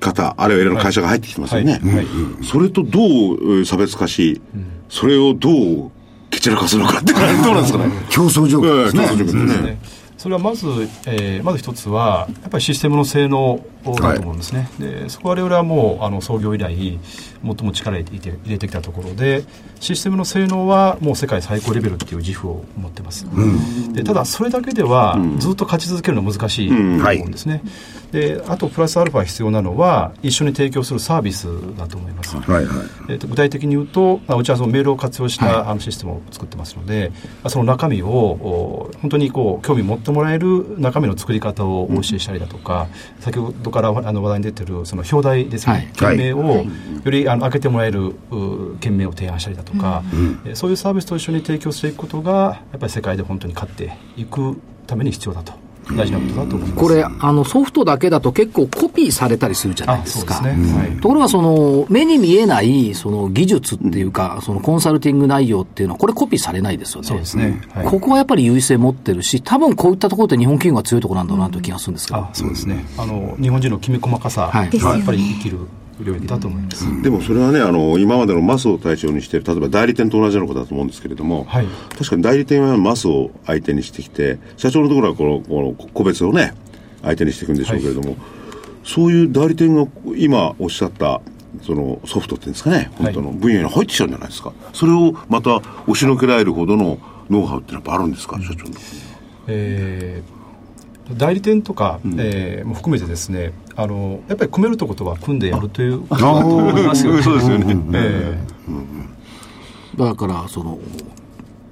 [0.00, 1.94] 方、あるいはいろんな会社が入ってきてますよね、はい。
[1.96, 2.06] はい、
[2.42, 5.90] それとどう差別化し、うん、それをどう
[6.30, 7.92] 蹴散らかすのかって、どうなんですかね？
[8.08, 9.06] 競争状況ですね。
[9.06, 10.00] 競争状況ですね。
[10.16, 10.66] それはまず、
[11.06, 16.98] えー、まず一つは、やっぱりシステムの性能だと思うんですね、はい、でそこは我々はもうあの創業以来、
[17.42, 19.44] 最も力を入れて入れてきたところで、
[19.80, 27.62] システムの性能はもう世界最高レベルっていう自負を持ってます、うん、でただ、それだけではずっと勝ち続けるのは難しいと思うんですね、
[28.12, 32.86] であとプラスアルファ必要なのは、一緒に提供するサービスだと思います、はいはい。
[33.08, 37.12] えーと、具体的に言うと、うちはそのメールを活用した、はい、あのシステムを作ってますので、
[37.48, 46.64] その中身を本当にこう興味持ってもらえる中身の作り方をお教えしたりだとか、うん、先ほどからあの話題に出てるその表題ですね、はい、件名を
[47.04, 48.14] よりあの開けてもらえる
[48.80, 50.02] 件名を提案したりだとか、
[50.44, 54.56] うん、そういうサービスと一緒に提供していくことがやっぱり世界で本当に勝っていく
[54.86, 55.69] ために必要だと。
[55.96, 56.72] 大事なことだと思います。
[56.74, 60.34] これあの、ソフトだけだと結構コピーされたりするじゃないですか。
[60.34, 60.50] すね。
[60.50, 67.08] はい、ところがその、目に見えないその技術っていうか、そのコンサルティング内容っていうのは、これ、コピーされないですよね。
[67.08, 72.84] そうですね、はい、ここはやっぱり優位性持ってるし、多分こういったところって日本企業が強いところなんだろうなという気がするんですけど、そうですね。
[72.96, 75.58] あの日本人のきめ細かさがやっぱり生きる。
[76.04, 86.54] 領域だと思います、うん、でもそれはねあの今までのマスを対象にしている例えば代理店と同じようなことだと思うんですけれども、はい、確かに代理店はマスを相手にしてきて社長のところはこのこの個別をね
[87.02, 88.18] 相手にしていくんでしょうけれども、はい、
[88.84, 89.86] そういう代理店が
[90.16, 91.20] 今おっしゃった
[91.62, 98.70] そのソフトっていうんですかね、本当の分野に入ってきちゃうんじゃないですか、それをまた押しのけられるほどのノウハウっていうのはあるんですか、社長の。
[99.48, 100.40] えー
[101.16, 107.22] 代理店とか、うん、えー、も含めてですねあのやっぱり組めるとことは組んでやるということだと思いますよね。
[107.22, 110.78] そうですよね、えー、だからその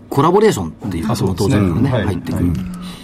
[0.08, 2.52] コラボレーションっていうその当然ね、ねはい、入ってくる。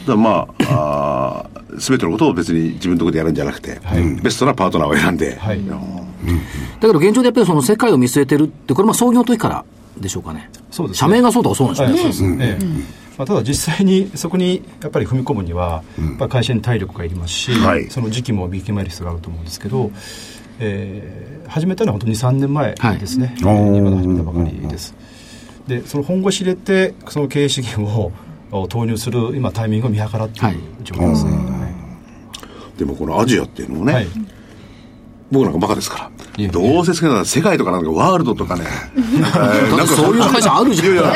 [0.07, 1.47] だまああ
[1.79, 5.77] 全てのことを別に自分のところでやるんじゃなくて、はい、ベストなパートナーを選んで、はい、だ
[6.81, 9.65] けど現状でやっぱりその世界を見据えてるってこれも創業の時から
[9.99, 10.51] でしょうかね。
[10.71, 12.65] そうです、ね、社名がそうとかそうなんですね、え
[13.01, 19.91] えまあ、ただ実際にそこにやっぱり踏み込むには、やっぱ会社に体力がいりますし、はい、その時期も見極める必要があると思うんですけど、
[20.59, 24.95] えー、始めたのは本当に3年前ですね、はい、今始めたばかりです。
[25.67, 28.13] でその本腰入れてその経営資源
[28.51, 31.69] を投入する今タイミングを見計らっている状況ですね、は
[32.77, 34.07] い、でもこのアジアっていうのもね、はい、
[35.31, 36.14] 僕なんかバカですから。
[36.51, 38.65] どうせら世界とかなんかワールドとかね。
[39.21, 40.93] なんかそういう会社あるじゃん。
[40.93, 41.13] いやいや、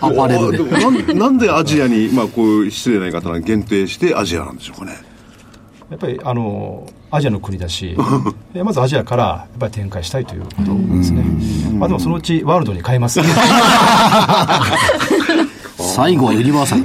[0.00, 1.14] アパレルで。
[1.14, 4.92] なんでアジアに、まあこういう失礼な言い方な限定してアジアなんでしょうかね。
[5.90, 7.96] やっぱりあのアジアの国だし、
[8.62, 11.24] まずアジアからやっぱり展開したいということですね。
[11.74, 13.20] まあでもそのうちワールドに変えます。
[15.98, 16.76] 最後はユニバーサ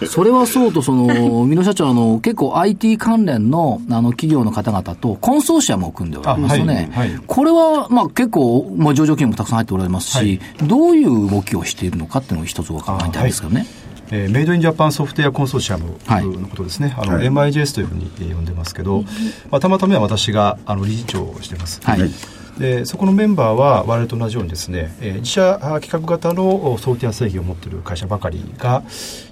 [0.00, 0.06] ル。
[0.06, 6.90] それはそうと、その、美濃社長、あの、結構 IT 関連の、あの、企業の方々とコンソーシアムを組んでおられますよね。
[6.92, 13.66] はいはい、これは、まあ結構、まあ上場企業もたくさん入っておられますし、はい、どういう動きをしているのかっていうのを一つ伺いたいんですけどね。
[14.10, 15.96] えー、メイドインジャパンソフトウェアコンソーシアム
[16.40, 19.02] のことですね、はい、あの、はい、MIJS というふうに呼んでますけど、
[19.50, 21.80] まあ、たまたまは私があの理事長をしてます。
[21.82, 22.10] はい
[22.58, 28.84] でそこのメンバーは我々と同じようにですね、えー、自社企画型のソフトウェア製品を持っている会社ばかりが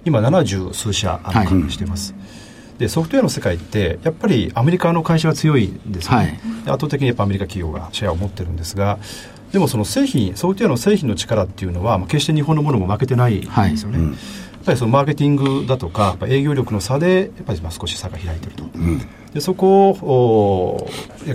[0.05, 2.19] 今70数社加入しています、は
[2.77, 8.99] い、でソフトウェアの世界ってやっぱりアメリカの会社が強いんですね、はい、圧倒的にやっぱアメリカ企業がシェアを持ってるんですが
[9.53, 14.07] でもその製品ソフトウェアの製品の力っていうのは決して日本のものも負けてないんですよね、はい。
[14.07, 14.17] うん
[14.65, 19.01] ぱりそのマーケティングだとか営業力の差でやっぱり少し差が開いてると、うん、
[19.33, 20.89] でそこを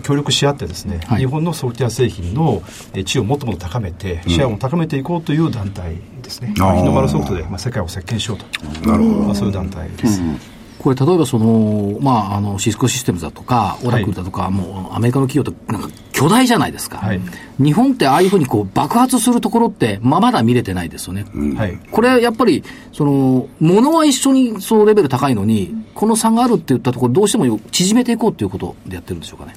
[0.03, 2.61] 協力し合ってですね、はい、日本のソフトウェア製品の
[3.05, 8.45] 地位をもっともっと高めて、シェアを高めていこうという団体ですね、日の丸ソフトで、まあ、世界を席巻しようと。
[8.87, 10.21] なるほど、まあ、そういう団体です。
[10.21, 10.39] うん
[10.79, 17.21] これ、例えばその、まあ、あのシスコシステムだとか、オラクルだとか、はい、もうアメリカの企業となんか巨大じゃないですか、はい、
[17.59, 22.63] 日本ってああいうふうにこう爆発するところって、まあ、まだ見れてないですよね、うん、これやっぱり、
[22.93, 29.53] その、ものは一緒にそのレベル高いのに、この差があるっていったところ、どうしても縮めていこうということでやってるんでしょうかね。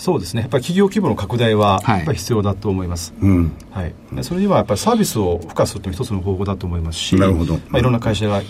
[0.00, 3.52] そうですね、やっぱり企業規模の拡大はやっぱり必要だと思います、はいうん。
[3.70, 7.58] はい、それにはやっぱりサービスを付加するという一つの方法だと思いますし、なるほど。
[7.68, 8.40] まあ、いろんな会社が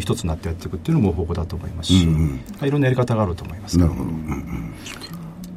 [0.00, 3.78] 一つになってやっていくっていうのも方法だと思いますし、うんうん、まあ、いろんなやり方があると思います。
[3.78, 4.74] なるほど、うんうん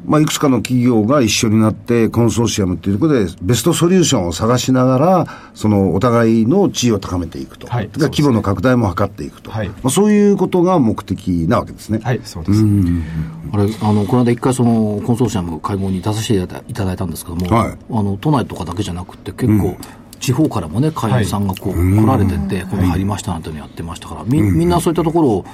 [0.08, 7.68] まあ、いくつかの企業が一緒になって、コンソーシアムっていうことで、ベストソリューションを探しながら、そのお互いの地位を高めていくと。
[7.68, 9.52] はい、規模の拡大も図っていくと。
[9.52, 12.00] はい、まあ、そういうことが目的なわけですね。
[12.02, 12.64] はい、そうです。
[13.52, 19.78] あれ、あの、この間一回その、コンソーシアム会合に出させていただいたんですけども、はい、あの、都内とかだけじゃなくて、結構、うん。
[20.22, 25.46] 地方からもね、会員さんがこう、来られてて、この入りましたなんていうのやってましたから、みみんなそういったところを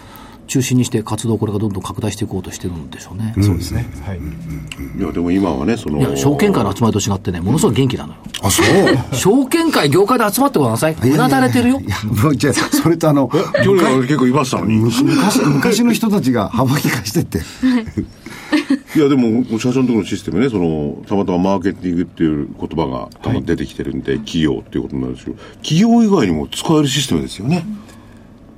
[0.47, 3.33] 中心にして活動これがどんどん拡大していこうとしてるんでしょうね。
[3.41, 3.85] そうですね。
[4.05, 4.19] はい。
[4.19, 5.99] いや、でも今はね、その。
[5.99, 8.19] いや、証券会の集まりと違ってね、ものすごい元気なのよ。
[8.41, 8.65] あ、そう
[9.15, 10.95] 証券会、業界で集まってください。
[11.01, 11.79] うなだれてるよ。
[11.79, 13.29] いや、もうじゃそれとあの、
[13.63, 14.75] 去年は結構いましたのに。
[14.77, 15.03] 昔、
[15.41, 17.39] 昔の人たちが幅利かしてって。
[18.95, 27.65] いやでも、社長のところのシステムね、そのたまたまマーケティングっていう言葉がたま出てきてるんで、はい、企業っていうことになるんですけど、企業以外にも使えるシステムですよね。
[27.65, 27.92] うん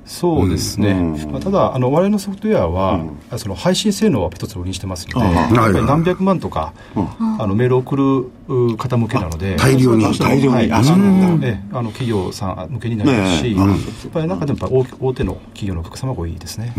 [0.06, 0.94] そうですね、う
[1.26, 16.72] んまあ、ただあの、我々のソフトウェアは、うん、その配信性能は一つ売りにしてますので、やっぱり何百万とか、うん、あのメールを送る方向けなので、大量に、大量に、はい、あのえあの企業さん向けになりますし、ね、やっぱり中でもやっぱ大手の企業のお客様が多いですね。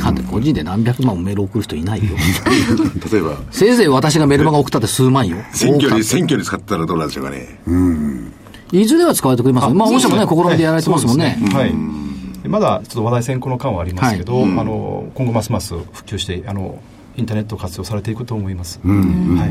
[0.00, 2.16] かん個人で何百万メール送る人いないよ。
[3.12, 3.36] 例えば。
[3.52, 5.36] せいぜい私がメルマガ送ったって数万よ。
[5.52, 7.60] 選挙に、選挙に使ったらどうなんでしょうかね。
[8.72, 9.74] いずれは使われてくれます。
[9.74, 11.38] まあ、御社もね、試みでやられてますもんね。
[11.52, 11.72] はい。
[12.48, 14.42] まだちょっと話題先行の感はありますけど、はい。
[14.44, 16.80] うん、あの今後ますます普及してあの
[17.16, 18.80] インターネット活用されていくと思います。
[18.82, 19.46] は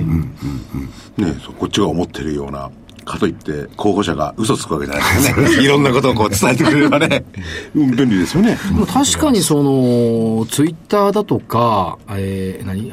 [1.18, 1.22] い。
[1.22, 2.72] ね、こっちが思ってるような。
[3.06, 5.62] かといって候補者が嘘つくわけじゃないですね。
[5.64, 7.24] いろんなことをこう伝えてくれればね。
[7.76, 8.58] 便利ですよね。
[8.92, 12.92] 確かにそのツイッターだとか、えー、何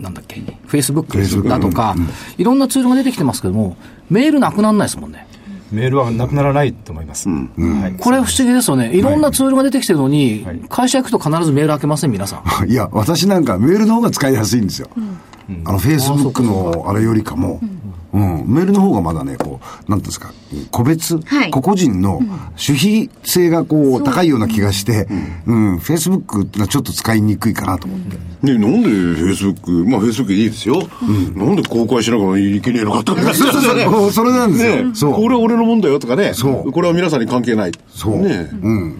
[0.00, 1.94] なんだっけフェイスブックだとか、
[2.38, 3.76] いろんなツールが出てきてますけども
[4.08, 5.26] メールなくならないですもんね
[5.72, 7.28] メールはなくならないと思います。
[7.28, 7.80] うん。
[7.80, 8.92] はい、これ不思議ですよね。
[8.92, 9.00] い。
[9.00, 12.68] ろんなツールが出てきてるのに、はい、会社行くと必ずメール開けません、皆さん。
[12.70, 14.88] いや、私なんかメールの方が使いやすいんですよ。
[14.96, 17.60] うん、あの、フェイスブックのあれよりかも。
[17.62, 17.80] うん。
[18.12, 20.32] うん、メールの方がまだね、こう、なんですか、
[20.72, 25.06] 個別、はい、個々人の守秘性がこう、高いような気がして、
[25.46, 28.29] うん、フェイスブックってのはちょっと使いにくいかなと思って。
[28.42, 30.80] ねなんでフェイスブック、まあフェイスブックいいですよ。
[31.02, 34.84] うん、なんで公開しながらいけねえのかってそうそうそう、それなんですよ。
[34.84, 35.14] ね、そう。
[35.14, 36.32] これは俺のもんだよとかね。
[36.34, 36.72] そう。
[36.72, 37.72] これは皆さんに関係ない。
[37.88, 38.18] そう。
[38.18, 38.50] ね。
[38.62, 38.96] うん。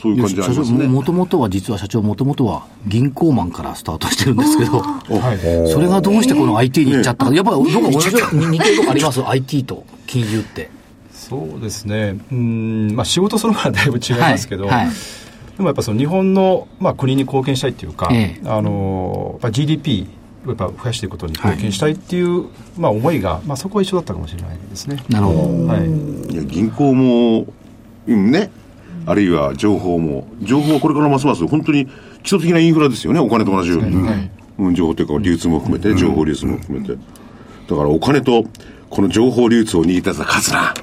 [0.00, 0.86] そういう感じありますね。
[0.86, 4.82] もともとは、実は社長、もともとは銀行マンからスタートしてるんですけど、
[5.68, 10.70] それがどうしてこの IT に行っちゃったか、やっぱりどこ同じ似てるとこあります ?IT と金融って。
[11.12, 12.18] そうですね。
[12.32, 14.94] うん、まあ仕事そのものはだいぶ違いますけど、はいはい、
[15.60, 20.06] でもやっぱその日本の、まあ、国に貢献したいっていうか、ええ、あの、まあ、GDP
[20.46, 25.04] やっぱ増やしていくことに貢献したいっていう、はい、まあ、思いが、まあ、そこは一緒だったかもしれないですね。
[25.10, 25.66] なるほど。
[25.66, 27.46] はい、いや銀行も、
[28.06, 28.50] ね、
[29.04, 31.84] あるいは情報も、情報はこれからますます本当に
[32.22, 33.94] 基礎的なインフラですよね、お金と同じように。
[34.60, 36.94] うん、情報というか流通も含めて、情報流通も含めて。
[36.94, 38.46] だからお金と、
[38.90, 40.74] この情報流通を握ったやつは勝つな。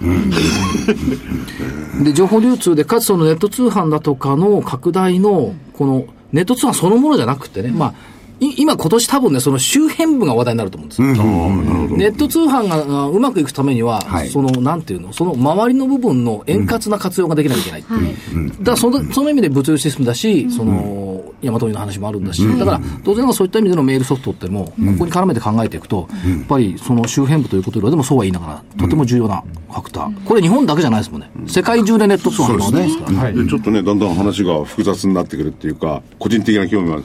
[2.04, 7.93] で、情報流通で、かつそのネット通販だとかの拡大の、このネット通販そのものじゃなくてね、まあ、
[8.39, 11.08] 今、今年多分ね、その周辺部が話題になると思うんですよ。
[11.98, 17.84] ネット通販がうまくいくためには、はい、その、なんていうの、その周りの部分の円滑な活用ができなきゃいけない。
[18.34, 30.23] うん、だからその、その意味で物流システムだし、その、大和の話もあるんだし、だから当然そういった意味でのメールソフトっても、ここに絡めて考えていくと、やっぱりその周辺部ということでもそうは言いながら、とても重要なファクター。
[30.23, 31.30] これ日本だけじゃないですもんね。
[31.45, 33.19] 世界中でネット通販のですから。
[33.19, 37.02] はい、ちょっとね、だんだん話が複雑になってくるっていうか、個人的な興味は、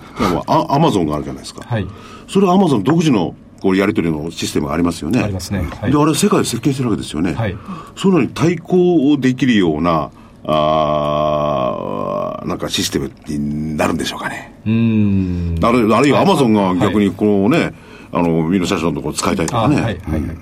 [0.46, 1.62] アマゾンがあるじゃないですか。
[1.66, 1.86] はい。
[2.28, 5.20] それはアマゾン独自のこうやり取りのシステムがありますよね。
[5.20, 5.68] ありますね。
[5.80, 7.34] はい、で、あれ世界を席巻してるわけですよね。
[7.34, 7.56] はい。
[7.96, 10.10] そういうのに対抗できるような、
[10.44, 14.52] あなんかシステムになるんでしょうかね。
[14.66, 15.58] うん。
[15.62, 17.74] あるあるいはアマゾンが逆にこうね、はい、
[18.12, 19.76] あの、ミノ社長のところ使いたいとかね。
[19.76, 20.36] はい、はい、はい。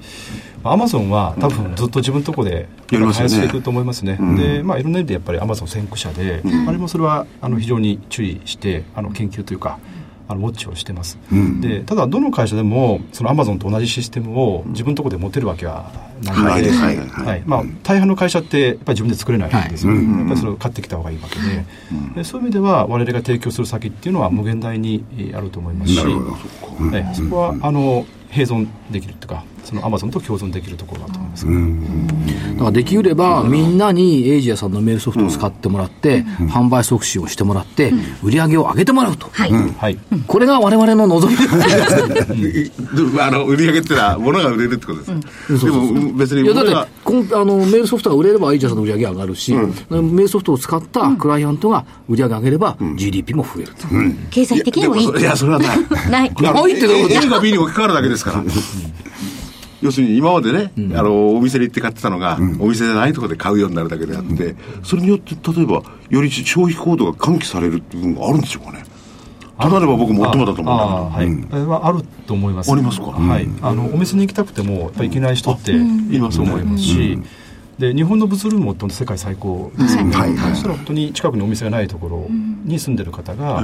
[0.63, 9.79] アマゾンは多分ずっと自分のところで開発していくと思いますね、すねでまあ、いろんな意味でやっぱりアマゾン先駆者で、うん、あれもそれはあの非常に注意してあの研究というか、
[10.31, 15.91] あのウォッチをしてます、うん、でただどの会社でもそのアマゾンと同じシステムを自分のところで持てるわけは
[16.23, 21.65] ないので、はいはいまあ、大半の会社ってやっぱり自分で作れないんですよ、はい、やっぱりそれを買ってきた方がいいわけで。
[21.91, 39.51] うん、でそういう意味では我々が提供する先っていうのは無限大にあると思いますし、はい、そこはあの併存できるというかそのアマゾンと共存できるところだと思います、だからできれば、みんなにエイジアさんのメールソフトを使ってもらって、販売促進をしてもらって、売り上げを上げてもらうと、はい
[40.27, 41.39] これがわれわれの望み
[43.21, 53.87] あの売り上げってのは、物が売れるってことです、でも別にいやだってこのあのメールソフトが売れれば、エイジアさんの売り上げ上がるし、メールソフトを使ったクライアントが売り上げ上げれば、GDP も増えると、
[54.31, 55.79] 経済的にもいいいや、それはない。
[56.11, 56.35] ない。
[56.35, 58.45] ないってどういうこと A が B に置き換わるだけですから。
[59.83, 68.85] 要するに今までね、うん、あのお店に行って買ってたのが、うん、お店じゃないところで買うようになるだけであって、それによって例えばより消費行動が喚起される部分があるんでしょうかね。
[69.59, 71.27] ただれば僕もっともだと思うあ,、はい。
[71.27, 72.73] うん、あると思います。
[72.73, 75.75] ありますか、はい、あのお店に行きたくてもやっぱり行けない人ってい
[76.19, 77.19] ると思いますし、
[77.79, 80.37] で日本の物流もと世界最高ですよね、はい。
[80.37, 82.27] はい、そしたら本当に近くにお店がないところ
[82.65, 83.63] に住んでる方が、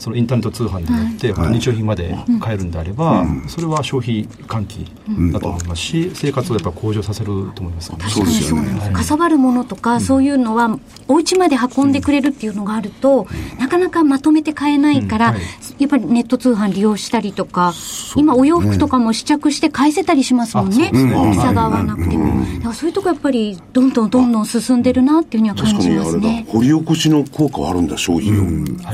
[0.00, 4.90] そのインターネット通販でやって、はい、日用品まで買えるんであれば、それは消費喚起
[5.32, 5.80] だと思います。
[5.80, 13.26] し、生活をやっぱ向上させると思います、ね、確かにそうですね、かさばるものとか、そういうのはお家まで運んでくれるっていうのがあると、
[13.58, 15.34] なかなかまとめて買えないから、
[15.78, 17.74] やっぱりネット通販利用したりとか、
[18.16, 26.46] 今お洋服とかも試着して返せたりしますもんね、大きさが合わなくても、だからそういうとこやっぱりどんどんどんどん進んでるなっていうふうには感じますね。
[26.48, 28.44] 掘り起こしの効果はあるんだ消費量、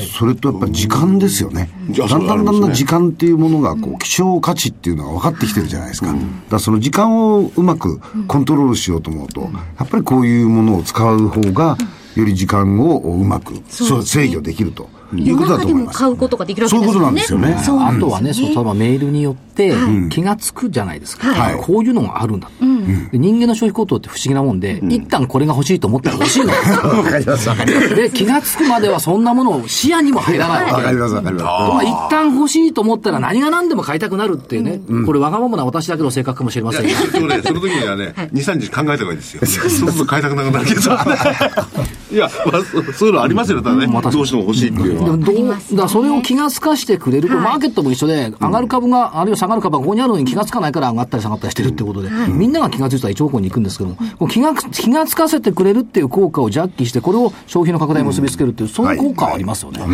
[0.06, 1.70] それとやっぱり時間間ですよね。
[1.90, 6.08] だんだんだんだん時間っていうものが、こう、希少価値っていうのが分かってきてるじゃないですか。
[6.08, 11.76] だからその時間をうまくコントロールしようと思うと、やっぱりこういうものを使う方が、
[12.14, 14.88] より時間をうまく制御できると。
[15.14, 15.98] いうことだと思います。
[15.98, 16.92] 買うことができるわけですよね。
[16.92, 17.54] そういうことなんですよね。
[17.56, 19.74] あとはね、そう、例えばメールによって
[20.10, 21.28] 気がつくじゃないですか。
[21.28, 26.52] はい、こういうのがあるんだ、うん、人間の消費行動って不思議なもんで、うん、一旦これが欲しいと思ったら欲しいの。
[26.52, 27.94] わかります、わかります。
[27.94, 30.72] で、気がつくまではそんなものを視野にも入らない。
[30.72, 31.44] わかります、わかります。
[31.44, 34.80] まあ、一旦欲しいと思ったら何が何でも買いたくなるっていうね。
[34.88, 37.42] うん、これわがままな私だけの性格かもしれませんけど。
[37.42, 39.46] その時にはね、2、3日考えた方がいいですよ。
[39.46, 40.80] そうすると買いたくなくなるけど。
[42.16, 42.62] いや、まあ、
[42.94, 43.86] そういうのありますよ、ただね。
[43.86, 45.58] どうしても欲しいっていうのは。
[45.74, 47.28] だそれを気がつかしてくれる。
[47.28, 59.80] と、マーケットも一緒で、上がる株が、あるいは下がる株がここにあるのに気がつかないから上がったり下がったりしてるってことで、みんなが気がついたら一方向に行くんですけども、気が気がつかせてくれるっていう効果をジャッキして、これを消費の拡大に結びつけるっていう、そういう効果はありますよね。
[59.80, 59.90] はい。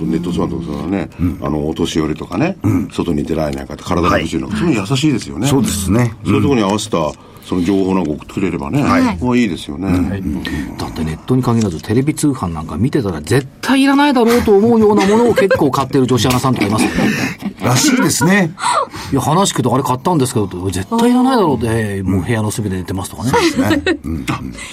[0.00, 1.10] ネットスワンとかね、
[1.42, 2.56] あの、お年寄りとかね、
[2.92, 4.40] 外に出られないかって体が欲しい。
[4.42, 5.46] の、それ優しいですよね。
[5.46, 6.14] そうですね。
[6.24, 6.98] そういうところに合わせた、
[7.52, 10.22] その情報なんか送ってくれればね、はい、もういいですよね、はい、
[10.78, 17.52] だってネットに限らずテレビ通販なんか見てたら絶対いらないだろうと思うようなものを結構買ってる女子アナさんとかいますよね。
[17.62, 18.52] らしいですね。
[19.12, 23.30] いや話聞くとあれ買ったんですけど絶対いらないだろうって、もう部屋の隅で寝てますとかね。
[23.30, 24.26] そうですね、 うん、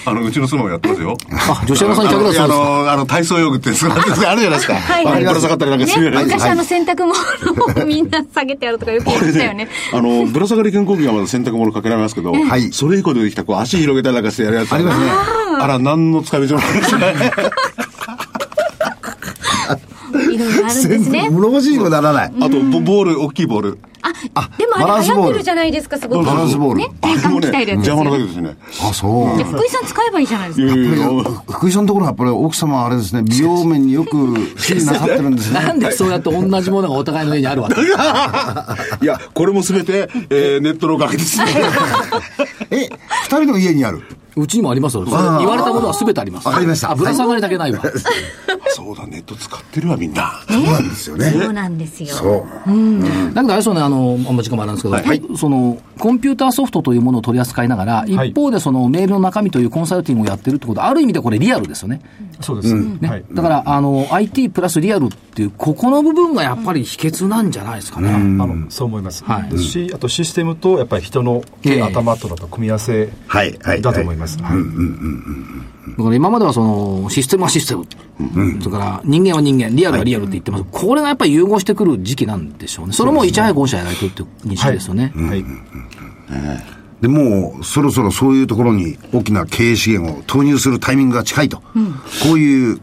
[0.06, 1.16] あのうちの妻もやってますよ。
[1.30, 4.74] あ女子アナさんに限らずそうですあのあの体操用具ってすごいあるじゃないですか。
[4.74, 5.06] はい。
[5.06, 6.24] あれから下がったりなんかするじゃない。
[6.24, 15.10] ですか、昔あの洗濯物をみんな下げてやるとかよく言いましたよねあのぶら下がり健康器がまだ洗濯物かけられますけど、はい、それ以降出てきたこう足広げたりなんかしてやるやつありますね。
[15.60, 16.72] あら何の使い道もない。
[16.74, 17.14] ですね
[20.18, 21.28] いろいろあるんですね。
[21.30, 22.32] 物欲しいにもならない。
[22.40, 23.78] あと、ボール、大きいボール。
[24.34, 26.24] あ、でもあれ流行ってるじゃないですか、すごく。
[26.24, 26.78] バランスボール。
[26.78, 27.86] ね、体幹鍛えるやつ。
[27.86, 28.56] 邪魔なだけですね。
[28.82, 29.44] あ、そう。
[29.44, 31.42] 福井さん使えばいいじゃないですか。
[31.52, 35.60] 福井さんのところはやっぱり奥様はあれですね、美容面によく指示なさってるんですね。
[35.62, 37.80] なんでそうやって同じものがお互いの家にあるわけ？
[39.04, 41.44] いや、これもすべて、えー、ネットのおかげですね。
[42.70, 42.88] え、
[43.24, 44.02] 二人の家にある？
[44.36, 45.04] うちにもありますよ。
[45.04, 46.48] 言われたものはすべてあります。
[46.48, 46.92] ありました。
[46.92, 47.80] あ、ぶら下がりだけないわ。
[48.70, 50.42] そうだ、ネット使ってるわ、みんな。
[50.48, 51.30] そうなんですよね。
[51.30, 52.08] そうなんですよ。
[52.08, 52.70] そう。
[52.70, 53.34] うん。
[53.34, 62.00] だけど、あれですよね、あの、あんま時間もあるんですけど、はい、その、コンピューターソフトというものを取り扱いながら、一方でそのメールの中身というコンサルティングをやってるってことは、ある意味でこれリアルですよね。
[62.40, 62.74] そうです。
[62.74, 63.24] ね。
[63.32, 68.12] だから、あの、IT プラスリアルっていう、ここの部分がやっぱり秘訣なんじゃないですかね。
[68.12, 69.24] あの、そう思います。
[69.24, 69.50] はい。
[69.50, 73.10] ですし、あとシステムと、やっぱり人の頭とだと組み合わせ
[73.82, 74.20] だと思います。
[74.20, 74.38] ます。
[74.42, 74.58] はい。
[75.96, 77.86] だから今まではその、システムはシステム。
[78.34, 78.58] うん。
[78.60, 80.64] それから人間は人間、リアルはリアルって言ってます。
[80.70, 82.92] これがやっぱり融合してくる時期なんでしょうね。
[82.92, 85.12] それもいち早く御社やられてるって認識ですよね。
[85.16, 85.44] はい。
[87.00, 92.78] でもうそろそろそういうところに大きな経営資源を投入するタイミングが近いと、うん、こういう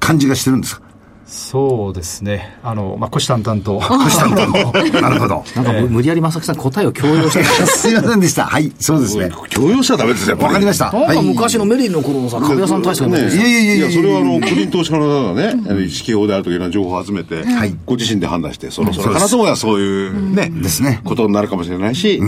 [0.00, 0.87] 感じがしてるんですか？
[1.28, 2.58] そうですね。
[2.62, 3.78] あの、まあ、虎視眈々と。
[3.86, 4.78] 虎視眈々と。
[5.02, 5.44] なるほど。
[5.54, 8.46] なんか、無理やり正木さん答えを強要して すいませんでした。
[8.46, 9.30] はい、そうですね。
[9.50, 10.38] 強要しちゃダメですよ。
[10.38, 10.90] わかりました。
[10.90, 13.18] なんか昔のメリーの頃のさ、株屋さん大使がね。
[13.18, 17.44] いやいやいやそれはあの、個人投資家の方がね、意識法であるというような情報を集めて、
[17.84, 21.02] ご自身で判断して、そろそろかなと思えばそういうね、ですね。
[21.04, 22.22] ことになるかもしれないし、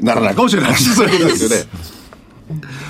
[0.00, 1.99] ならないかもしれないし、そういうことですよね。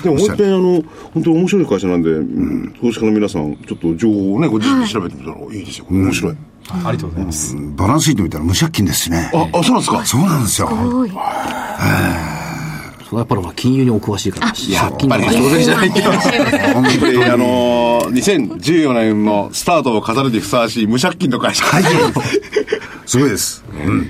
[0.03, 0.83] でももう一回あの、
[1.13, 5.85] 本当に面白い会社なんで、うん、投資家の皆さん、ちょっと情報をね、ご自身で調べてみたらいいですよ。
[5.89, 6.35] 面白い。
[6.71, 7.55] ありがとうございます。
[7.75, 9.31] バランスシート見たら無借金ですしね。
[9.33, 10.05] あ、あそうなんですか？
[10.05, 10.67] そうなんですよ。
[10.69, 11.09] すごい。
[11.09, 14.57] それはやっぱり金融にお詳しいから、借
[14.97, 16.11] 金なんか当然じゃないけど、
[16.73, 21.65] 本当にあの、2014年のスタートを飾るにふさわしい無借金の会社。
[21.65, 21.83] はい。
[23.05, 23.65] すごいです。
[23.85, 24.09] うん。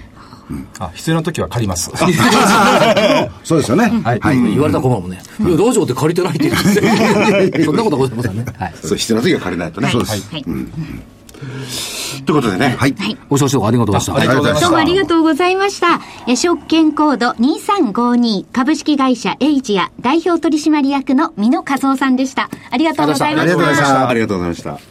[0.79, 1.91] あ必要な時は借ります。
[3.43, 3.91] そうですよね。
[4.03, 4.19] はい。
[4.21, 5.21] 言われたら困るもんね。
[5.39, 7.63] いや、道場って借りてないって言って。
[7.65, 8.45] そんなことございませんね。
[8.57, 8.73] はい。
[8.81, 9.89] そう、必要な時は借りないとね。
[9.91, 10.29] そうです。
[12.25, 12.75] ということでね。
[12.77, 12.95] はい。
[13.29, 14.15] ご視聴ありがとうございました。
[14.15, 14.67] ありがとうございました。
[14.67, 16.01] どうもありがとうございました。
[16.27, 22.49] え、証券コード2352株式会社エイジア代表取締役の美濃和夫さんでした。
[22.69, 23.45] ありがとうございました。
[23.45, 24.09] ありがとうございました。
[24.09, 24.90] ありがとうございました。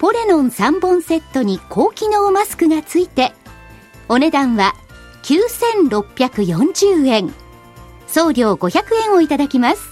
[0.00, 3.34] ポレノン3本セットに高機能マスクがついて、
[4.08, 4.72] お値段は
[5.24, 7.34] 9640円。
[8.06, 9.90] 送料500円をいただきます。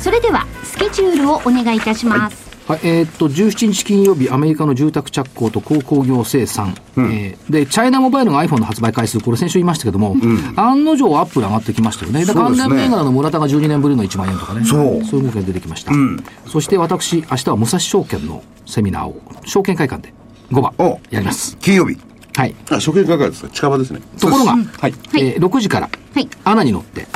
[0.00, 2.34] それでは、スケジュールをお願いいたします。
[2.36, 2.41] はい
[2.72, 12.24] はい、えー、っと、17日金曜日、アメリカの住宅着工と鉱工業生産、うん、えー、で、チャイナモバイルの iPhone の発売回数、これ先週言いましたけども、うん、案の定アップル上がってきましたよね。
[12.24, 15.04] で、関連銘柄の村田が12年ぶりの1万円とかね、そう。
[15.04, 15.92] そういう動きが出てきました。
[15.92, 20.14] うん、そして私、明日は武蔵証券のセミナーを、証券会館で
[20.50, 20.72] 5番
[21.10, 21.58] やります。
[21.58, 21.98] 金曜日。
[22.34, 22.54] はい。
[22.70, 23.50] あ、証券会館ですか。
[23.50, 24.00] 近場ですね。
[24.18, 27.06] ところが、はい、えー、6時から、はい、アナに乗って、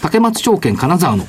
[0.00, 1.26] 竹松証券金沢の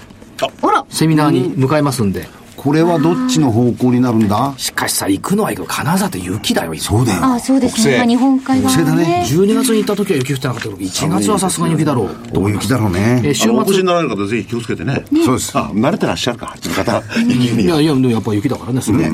[0.88, 2.28] セミナーに向かいますんで、
[2.64, 4.54] これはどっちの方向になるんだ？
[4.58, 7.26] しかしさ、行くのは行く金沢って雪だよ、そうだよ。
[7.26, 8.08] あそうですね。
[8.08, 8.84] 日本海側、ね。
[8.86, 9.26] だね。
[9.28, 12.16] 12月に行った時は雪降ってなかったけど、1月はさすがに雪だろう。
[12.34, 13.22] 大雪だろうね。
[13.26, 13.52] え週末。
[13.52, 15.04] お越しになられる方、ぜひ気をつけてね。
[15.26, 15.58] そうです。
[15.58, 17.04] あ、慣れてらっしゃるか、あっちの方。
[17.22, 19.12] いやいや、やっぱ雪だからね、それ、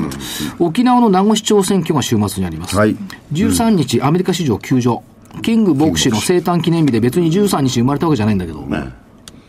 [0.60, 2.76] 沖縄の名護市長選挙が週末にあります。
[2.76, 2.96] はい。
[3.32, 5.02] 13日、アメリカ市場休場。
[5.42, 8.60] キング牧師の生誕記念日で別に13日生まれたわけじゃないんだけど。
[8.60, 8.92] ね、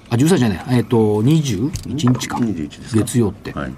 [0.10, 0.66] あ、13じゃない。
[0.72, 2.40] えっ、と、21日か。
[2.94, 3.52] 月曜って。
[3.52, 3.74] はい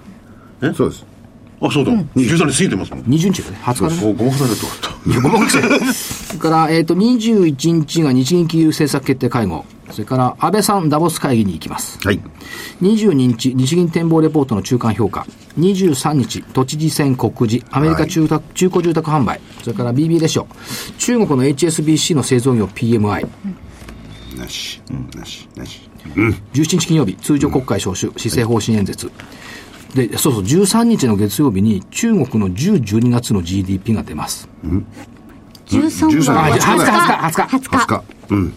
[0.70, 0.74] え？
[0.74, 1.14] そうです
[1.60, 1.92] あ、そうだ。
[1.92, 3.04] うん、13日過ぎてますもん。
[3.04, 3.58] 20日だね。
[3.62, 4.14] 20日ね。
[4.14, 5.10] ごまかされるとかった。
[5.10, 5.92] いや、ごまかされる。
[5.92, 9.64] それから、えっ、ー、と、21日が日銀金融政策決定会合。
[9.90, 11.98] それから、安倍さんダボス会議に行きます。
[12.04, 12.20] はい。
[12.82, 15.26] 22日、日銀展望レポートの中間評価。
[15.58, 19.40] 23日、都知事選告示、アメリカ中,、はい、中古住宅販売。
[19.62, 20.46] それから BB レシオ。
[20.98, 23.26] 中国の HSBC の製造業 PMI。
[24.36, 24.82] なし。
[25.16, 25.48] なし。
[25.56, 25.88] なし。
[26.16, 29.10] うん、17日金曜日、通常国会召集、施政方針演説。
[29.94, 34.48] で、そうそう、13日の月曜日に中国の10、12月の GDP が出ます。
[34.64, 34.86] うん、
[35.66, 36.30] 13日。
[36.30, 37.68] 20日、20日、20日。
[37.68, 38.04] 20日。
[38.30, 38.54] うん。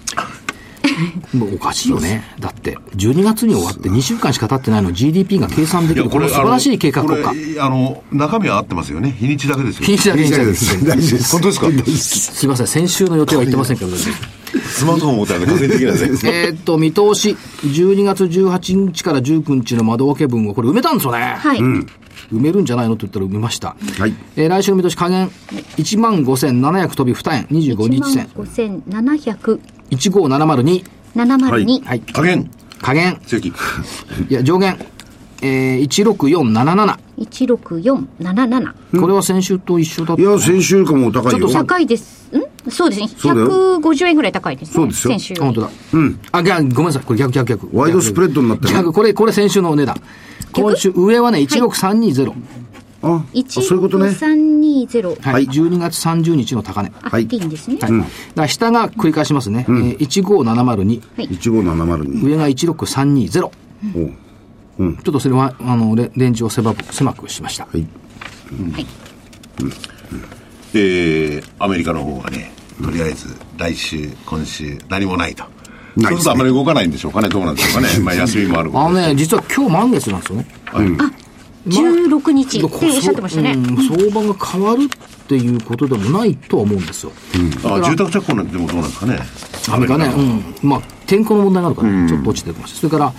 [1.33, 2.23] もうおかしいよね。
[2.39, 6.09] だって、12月に終わって2週間しか経ってないの GDP が計算できる。
[6.09, 7.61] これ素晴らしい計画国家。
[7.61, 9.11] あの、中身は合ってますよね。
[9.19, 9.85] 日にちだけですよ。
[9.85, 10.85] 日にちだけです。
[10.85, 11.31] 大事です。
[11.31, 11.67] 本当ですか？
[12.37, 12.67] すいません。
[12.67, 17.35] 先週の予定は言ってませんけど、スマートフォン持ったら確認できない えっと、見通し。
[17.63, 21.35] 12月18日から19日の窓開け分をこれ埋めたんですよね。
[21.37, 21.59] はい。
[21.59, 21.87] うん
[22.33, 23.75] 埋めるんじゃないのと言ったら埋めました。
[23.99, 24.13] はい。
[24.35, 25.29] えー来週の見通し加減、
[25.77, 29.59] 1万5700飛び2円、25日線、5700、
[29.91, 30.83] 15702。
[31.15, 31.85] 702。
[31.85, 31.99] はい。
[32.01, 32.49] 加減。
[32.81, 33.49] 加減、正規。
[34.29, 34.77] いや、上限、
[35.41, 36.97] えー、16477。
[37.19, 38.99] 16477。
[38.99, 40.21] これは先週と一緒だった。
[40.21, 41.49] いや、先週かも高いよ。
[41.49, 42.31] 高いです。
[42.35, 42.69] ん？
[42.69, 43.09] そうですね。
[43.17, 44.73] そうだよ150円ぐらい高いですね。
[44.75, 45.33] そうですよ先週。
[45.39, 45.69] あ本当だ。
[45.93, 46.19] うん。
[46.31, 47.03] あ、逆ごめんなさい。
[47.03, 47.69] これ逆逆逆。
[47.73, 49.99] ワイドスプレッドになってる逆、これ、これ先週のお値段。
[50.53, 52.33] 今週、上はね、16320。
[53.01, 54.07] あ、あそういうことね。
[54.09, 55.21] 16320。
[55.21, 55.45] はい。
[55.45, 56.91] 12月30日の高値。
[57.01, 57.77] あ、はいでいいんですね。
[57.79, 57.91] はい。
[57.91, 59.65] だから下が繰り返しますね。
[59.67, 61.01] えー15702。
[61.17, 62.25] 15702。
[62.25, 63.29] 上が16320。
[63.29, 63.51] ちょ
[64.79, 67.65] おうっとそれは、あの、レレンジを狭く、狭くしました。
[67.65, 67.87] はい。
[70.73, 72.51] えー、アメリカの方がね、
[72.83, 75.43] とりあえず来週、今週、何もないと。
[75.43, 77.87] ないですねそうするとあまり動かないんでしょうかね、どうなんでしょうかね。
[78.03, 80.47] まあ休みもあるあのね、実は今日満月なんですよね。
[81.67, 83.51] 16日ってこおっしゃってましたね。
[83.51, 87.11] うん相場が変わるっていうことでもないとは思うんですよ。
[87.65, 89.19] あ住宅着工なんてでもどうなんですかね。
[89.69, 90.69] アメリカね、うん。
[90.69, 92.79] まあ、天候の問題があるから、ねちょっと落ちてきました。
[92.79, 93.13] それから、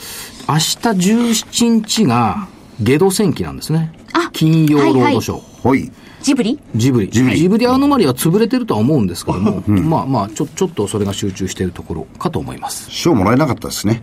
[0.49, 2.49] 明日17日が、
[2.81, 3.93] ゲド戦記なんですね。
[4.15, 5.69] あ金曜ロードショー。
[5.69, 5.93] はい。
[6.23, 6.59] ジブリ？
[6.75, 7.11] ジブリ。
[7.11, 12.91] ジブリジブリアノマリは潰れてるとは思うんですけども、まあまあ、ちょ、ちょっとそれが集中しているところかと思います。
[12.91, 14.03] 賞もらえなかったですね。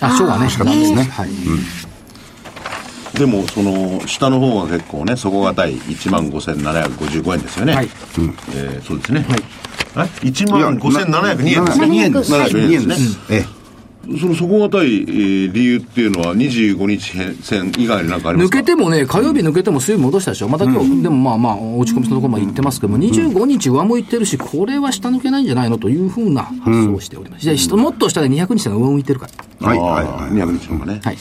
[0.00, 1.30] あ、賞はね、しかったですねはい。
[3.18, 7.74] でも、その、下の方が結構ね、底堅い1万5755円ですよね。
[7.74, 7.88] はい
[8.54, 9.26] えーそうですね。
[9.28, 10.08] はい。
[10.22, 11.86] え ?1 万5702円ですね。
[11.86, 12.32] 2円です。
[12.32, 13.18] 702 2円でね円ですす。。
[13.30, 13.44] え
[14.18, 18.58] その底堅い、えー理由っていうのは25日線以外に何かありま抜すか？
[18.58, 20.48] けてもね、火曜日抜けても水曜日戻したでしょ。
[20.48, 27.42] また今日、でもまあまあ、落ち込みのところまで行ってますけども、25日上向いてるし、これは下抜けないんじゃないのというふうな発想をしております。
[27.42, 29.32] じゃあもっと下で200日が上向いてるから。
[29.62, 29.66] え。
[29.66, 30.30] はい、あはい、ーはい。
[30.32, 31.00] 200日の方がね。
[31.04, 31.16] はい。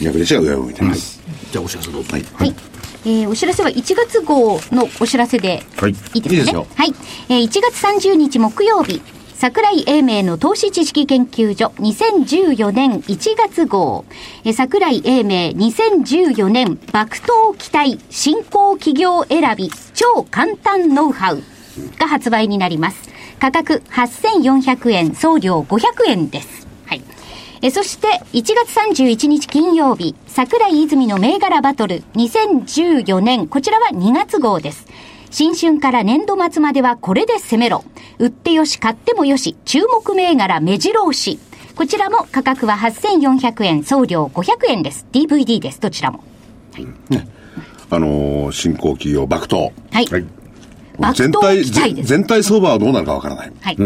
[0.00, 1.20] 200日が上を向いてます。
[1.52, 2.12] じゃあお知らせどうぞ。
[2.12, 2.24] はい。
[2.34, 2.54] はい。
[3.06, 6.36] えーお知らせは1月号のお知らせではいいいですかね。
[6.36, 6.94] いいですよはい。
[7.28, 9.02] えー1月30日木曜日、
[9.34, 14.06] 桜井英明の投資知識研究所2014年1月号、
[14.44, 21.42] えー桜井英明2014年爆投期待新興企業選び超簡単ノウハウ
[21.98, 23.10] が発売になります。
[23.38, 26.63] 価格8400円、送料500円です。
[27.54, 27.66] はい。
[27.66, 34.86] えそして、1月31日金曜日、桜井泉の銘柄バトル2014年、こちらは2月号です。
[35.30, 37.84] 新春から年度末まではこれで攻めろ。
[38.18, 41.38] 売ってよし、買ってもよし、注目銘柄目白押し。
[41.74, 45.06] こちらも価格は8400円、送料500円です。
[45.12, 46.22] DVD です、どちらも。
[47.90, 49.72] あのー新興企業、爆投。
[49.90, 50.06] はい。
[50.06, 50.24] はい。
[51.14, 51.64] 全体。
[52.04, 53.52] 全体相場はどうなるかわからない。
[53.60, 53.76] はい。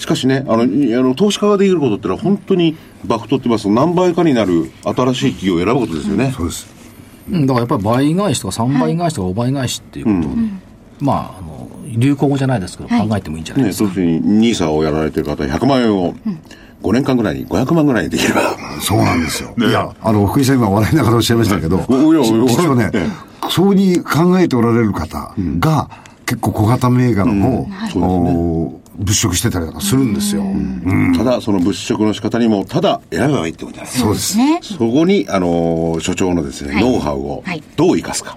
[0.00, 2.74] しかしね、あの、いあの投資家ができることってのは本当に
[3.04, 6.32] 爆投って言いますと何倍かになる新しい企業を選ぶことですよね。
[6.34, 6.66] そうです。
[7.30, 10.32] うん、だからやっぱり倍返しとか3倍返しとか5倍返しっていうことを、
[11.00, 13.90] まあ、あの、流行語じゃないですけど、はい考えてもいいんじゃないね、ですか。
[13.94, 16.14] そういうふうに NISA をやられてる方は100万円を
[16.82, 18.56] 5年間ぐらいに500万ぐらいにできれば。
[18.80, 19.54] そうなんですよ。
[19.58, 23.06] いや、あの、福井さん今笑いながらおっしゃいましたけど、おいやおいや実はねえ、
[23.50, 25.90] そうに考えておられる方が、
[26.24, 30.44] 結構小型銘柄を、お物色してたりとかするんですよ。
[31.16, 34.04] ただ、その物色の仕方にも、ただ選べばいいってことじゃないですか。
[34.04, 34.38] そうです。
[34.38, 34.60] ね。
[34.62, 38.36] そこに、あのー所長のですね、はいノウハウをはいどう生かすか。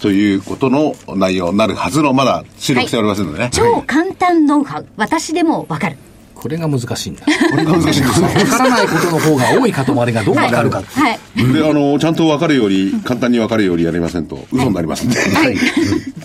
[0.00, 3.50] ということの内容になるはずの、まだ収録しておりませんのでね。
[3.52, 4.86] 超簡単ノウハウ。
[4.96, 5.96] 私でもわかる。
[6.40, 7.22] これが難しいんだ。
[7.50, 8.22] これが難しいんです。
[8.22, 8.28] わ
[8.58, 10.82] からないことの方が多いかと思われがどうわかるか。
[10.82, 11.18] はい。
[11.52, 15.16] で、あの、ちゃんと分かるように、簡単に分かるようにやりませんと、嘘になりますんで。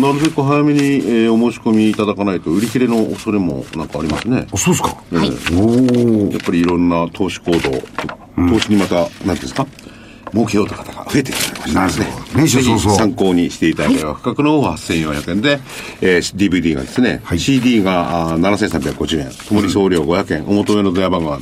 [0.00, 4.46] なるべく早めに、えーお申し込みいただかないと、売り切れの恐れもなんかありますね。
[4.52, 4.88] あ、そうですか。
[5.12, 5.30] はい。
[5.54, 6.32] おお。
[6.32, 7.58] やっぱりいろんな投資行動、
[8.50, 9.66] 投資にまた、うんですか、
[10.34, 12.10] 儲けようという方が増えてきておりましてで
[12.58, 12.78] すね。
[12.96, 15.60] 参考にしていただければ、価格の方は8400円で、
[16.00, 21.38] えー DVD がですね、はい CD があー7350円、ともに送料500円、お求めの電話番号は、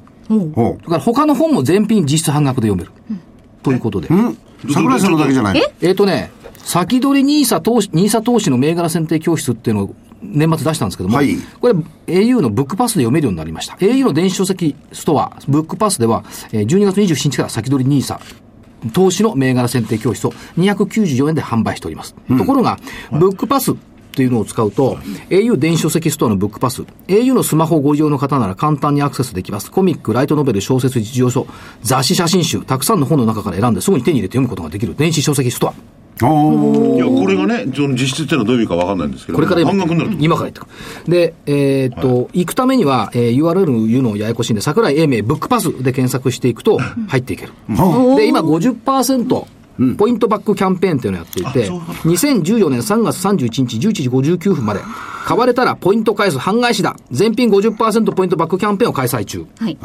[0.82, 2.92] だから他の本も全品実質半額で読める。
[3.64, 4.08] ということで。
[4.74, 5.92] 桜井さんのだけじゃないえ？
[5.92, 11.74] っ、ー、とね、先取り NISA 投資、NISA 投資の銘柄選定教室っていうのを年末出したんですけども、はい、これ
[12.08, 13.76] au のブックパスで読めるようになりました。
[13.76, 18.20] au の電子書籍ストア、ブックパスでは、12月27日から先取り NISA、
[18.94, 22.16] 投資の銘柄選定教室を294円で販売しております。
[22.30, 22.80] うん、ところが、
[23.12, 23.74] ブックパス
[24.16, 24.96] っていうのを使うと、
[25.30, 29.70] au 電子書籍ストアのブックパス、au のスマホをご利用の方なら簡単にアクセスできます。
[29.70, 31.48] コミック、ライトノベル、小説、実用書、
[31.84, 35.74] 雑誌、写真集、たくさんの本の中から選んですぐに手に入れて読むことができる電子書籍ストア。
[36.22, 40.66] いやこれがね、その実質っていうのはどういう意味か分かんないんですけど、これから半額になる今から言っ
[41.06, 41.12] て。
[41.12, 47.52] で、えー、っと、はい、行くためには、えー、URL 言うのややこしいんで、桜井英明ブックパスで検索していくと入っていける。
[48.16, 49.46] で、今50%、
[49.98, 54.82] ポイントバックキャンペーンっていうのをやっていて、2014年3月31日11時59分まで、
[55.26, 56.96] 買われたらポイント返す半返しだ。
[57.10, 59.48] 全品50%ポイントバックキャンペーンを開催中。
[59.60, 59.76] はい。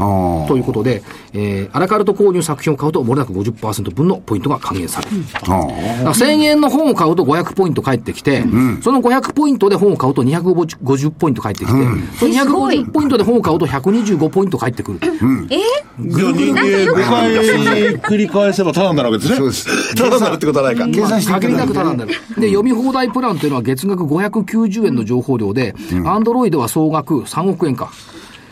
[0.46, 5.16] ということで、えー、アラカルト購入作品を買うと、もれなく50%分のポイントが還元される。
[5.16, 14.98] うん、1000円の本を買うと500ポイント返ってきて、うん、その500ポイントで本を買うと250ポイント返ってきて、うん、その250ポイントで本を買うと125ポイント返ってくる。
[15.22, 15.62] うん、えー、
[16.00, 19.38] 人間5回繰り返せばただになるわけですね。
[19.38, 19.68] そうです。
[19.96, 20.86] ただになるってことはないか。
[20.88, 22.06] 計算して限りなくなる。
[22.38, 25.74] で、読み放題プランというのは月額590円の情報量で、
[26.04, 27.90] アンドロイドは総額3億円か。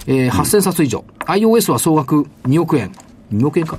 [0.06, 1.04] えー、8000冊以上。
[1.26, 2.92] iOS は総額2億円。
[3.32, 3.78] 2億円か。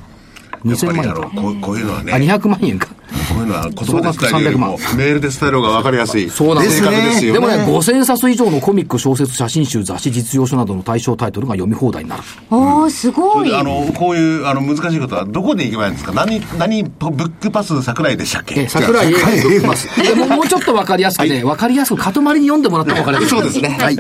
[0.65, 1.21] 2000万円か。
[1.35, 2.13] こうこういうのはね。
[2.13, 2.87] あ、200万円か。
[2.87, 6.29] こういうのは言葉で伝えるよりもメールで伝える方が分かりやすい。
[6.29, 7.31] そうなんですね。
[7.31, 12.23] でもね、5000冊以上のコミック、小説、写真集、雑誌、実用書などの対象タイトルが読み放題になる。
[12.51, 13.55] ああ、すごい。
[13.55, 16.11] あの、こういう、あの、難しいことは、どこで行けばいいんですか？
[16.11, 18.67] 何、何、ブックパス桜井でしたっけ？
[18.67, 19.87] 桜井ブックパス。
[20.01, 23.29] でも、もうちょっと分かりやすくね、分かりやすく、塊に読んでもらったら分かりやすい。
[23.29, 23.69] そうですね。
[23.69, 23.95] はい。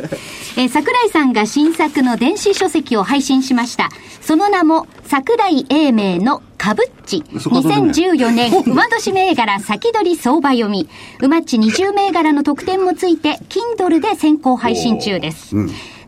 [0.57, 3.89] えー、桜井さんが新作の電子書籍を配信しました。
[4.21, 7.23] その名も、桜井英明のかぶっち。
[7.31, 10.89] 2014年、馬年銘柄先取り相場読み。
[11.21, 15.55] 馬っち20銘柄の特典もついて、Kindle で先行配信中です。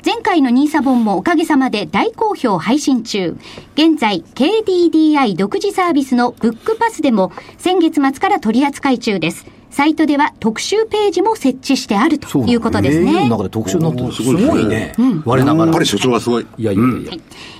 [0.03, 3.37] 前回のニーサ本もおかげさまで大好評配信中。
[3.75, 9.45] 現在、KDDI 独自サービスのブックパスでも先月末から取り扱い中です。
[9.69, 13.29] サイトでは特集ページも設置してあるということですね。
[13.29, 14.11] 中で特集になってる。
[14.11, 14.95] すごいね。
[14.97, 15.65] うん、我ながら。
[15.65, 16.47] やっぱり所長はすごい。
[16.57, 17.11] いやいやいや、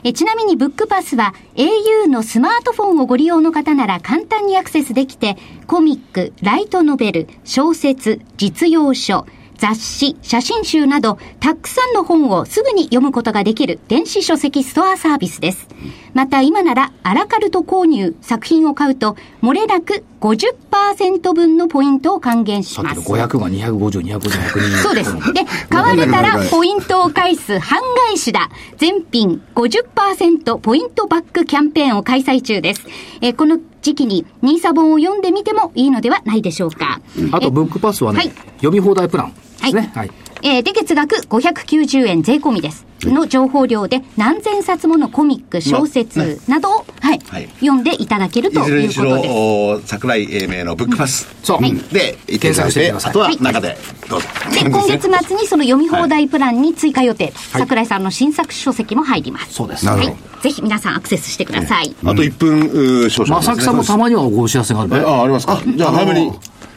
[0.04, 0.12] え。
[0.12, 5.38] ちなみにブックパスは au のスマートフォンをご利用の方なら簡単にアクセスできて、
[5.68, 9.28] コミック、ライトノベル、小説、実用書、
[9.62, 15.68] 雑誌、写真集など、たくさんの本をすぐに読むことができる電子書籍ストアサービスです。
[16.14, 23.02] また今なら、アラカルト購入、作品を買うと、漏れなく50%分のポイントを還元します。
[23.02, 24.78] 500が250、250、120。
[24.78, 25.14] そうです。
[25.34, 28.50] で、買われたらポイントを返す半返しだ。
[28.78, 32.86] 全品50%ポイントバックキャンペーンを開催中です。
[33.22, 37.02] えこの時期にニーサ本を読んでみてもいいのではないでしょうか。
[37.32, 39.34] あと、ブックパスはね、はい、読み放題プラン。
[39.62, 39.92] ですね。
[39.94, 40.12] はい。
[40.44, 42.86] えー、で、月額590円税込みです。
[43.10, 49.88] の情報量で何千冊ものコミック、小説などを、はい、はい、読んでいただけるということです。
[49.88, 51.28] 桜井英明のブックパス。
[51.44, 51.62] そう。
[51.94, 53.78] で、検索してあとは中で
[54.10, 54.28] どうぞ。
[54.54, 57.34] で、今月末にその読み放題プランに追加予定。
[57.36, 59.54] 桜井さんの新作書籍も入ります。
[59.54, 59.88] そうです。
[59.88, 60.31] はい。
[60.42, 61.96] ぜひ皆さんアクセスしてください。
[62.04, 63.42] あと1分少々。
[63.42, 65.62] 正木さんもたまにはご知らせがあるあ、ありますか？
[65.76, 66.32] じゃあ早めに。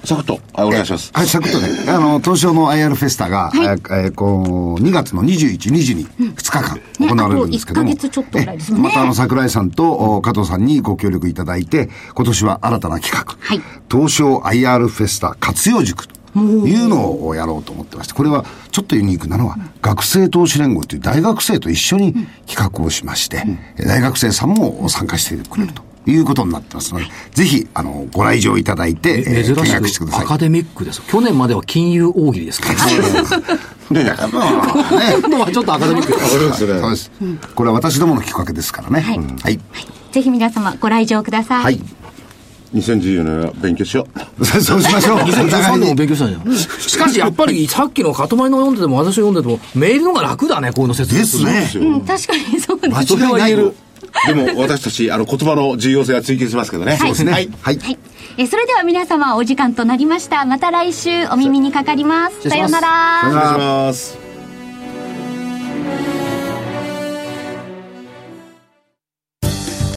[0.05, 1.11] サクッと、はい、お願いします。
[1.15, 1.91] はい、サクッとね。
[1.91, 7.89] あの、東証の IR フェスタが、はい、えー、こう、2月の21、22に2日間行われるんですけども。
[7.89, 8.81] ね、1ヶ月ちょっとぐらいですね。
[8.81, 13.37] またあの、桜井さんと加藤さんにご協力いただいて、今年は新たな企画。
[13.41, 13.63] はい。
[13.91, 16.15] 東証 IR フェスタ活用塾と。
[16.37, 22.15] いうのをやろうと思ってまして、これはちょっとユニークなのは、学生投資連合という大学生と一緒に
[22.47, 23.45] 企画をしまして、
[23.79, 25.83] 大学生さんも参加してくれると。
[26.07, 30.25] いうことになってますので、ぜひ、あの、ご来場いただいて、えー、見学してください。
[30.27, 31.03] アカデミックです。
[31.07, 34.05] 去年までは金融大喜利ですからね。
[34.05, 35.37] ねまあ、ね。
[35.41, 36.81] はちょっとアカデミックですね。
[36.81, 37.11] そうです。
[37.55, 39.01] これは私どもの企画ですからね。
[39.01, 39.19] はい。
[39.19, 39.59] はい。
[40.13, 41.65] ぜひ皆様ご来場ください。
[41.65, 41.81] はい。
[42.75, 44.07] 2014年は勉強しよ
[44.39, 44.45] う。
[44.45, 45.19] そうしましょう。
[45.19, 46.57] 2013年も勉強したんじゃん。
[46.57, 51.87] しかしやっぱり さっきの塊の読んでても私読んでてもメールの方が楽だね、こういうの説明するですね。
[51.87, 53.17] うん、確かにそうです。
[53.17, 53.73] 間違いない。
[54.27, 56.97] でも私たち、あの、言葉の重要性は追求しますけどね。
[56.99, 57.33] そうですね。
[57.33, 57.51] はい。
[57.61, 57.79] はい。
[57.79, 57.99] はい、
[58.39, 60.45] えそれでは皆様お時間となりました。
[60.45, 62.49] また来週お耳にかかります。
[62.49, 63.23] さようなら。
[63.29, 64.24] お願いします。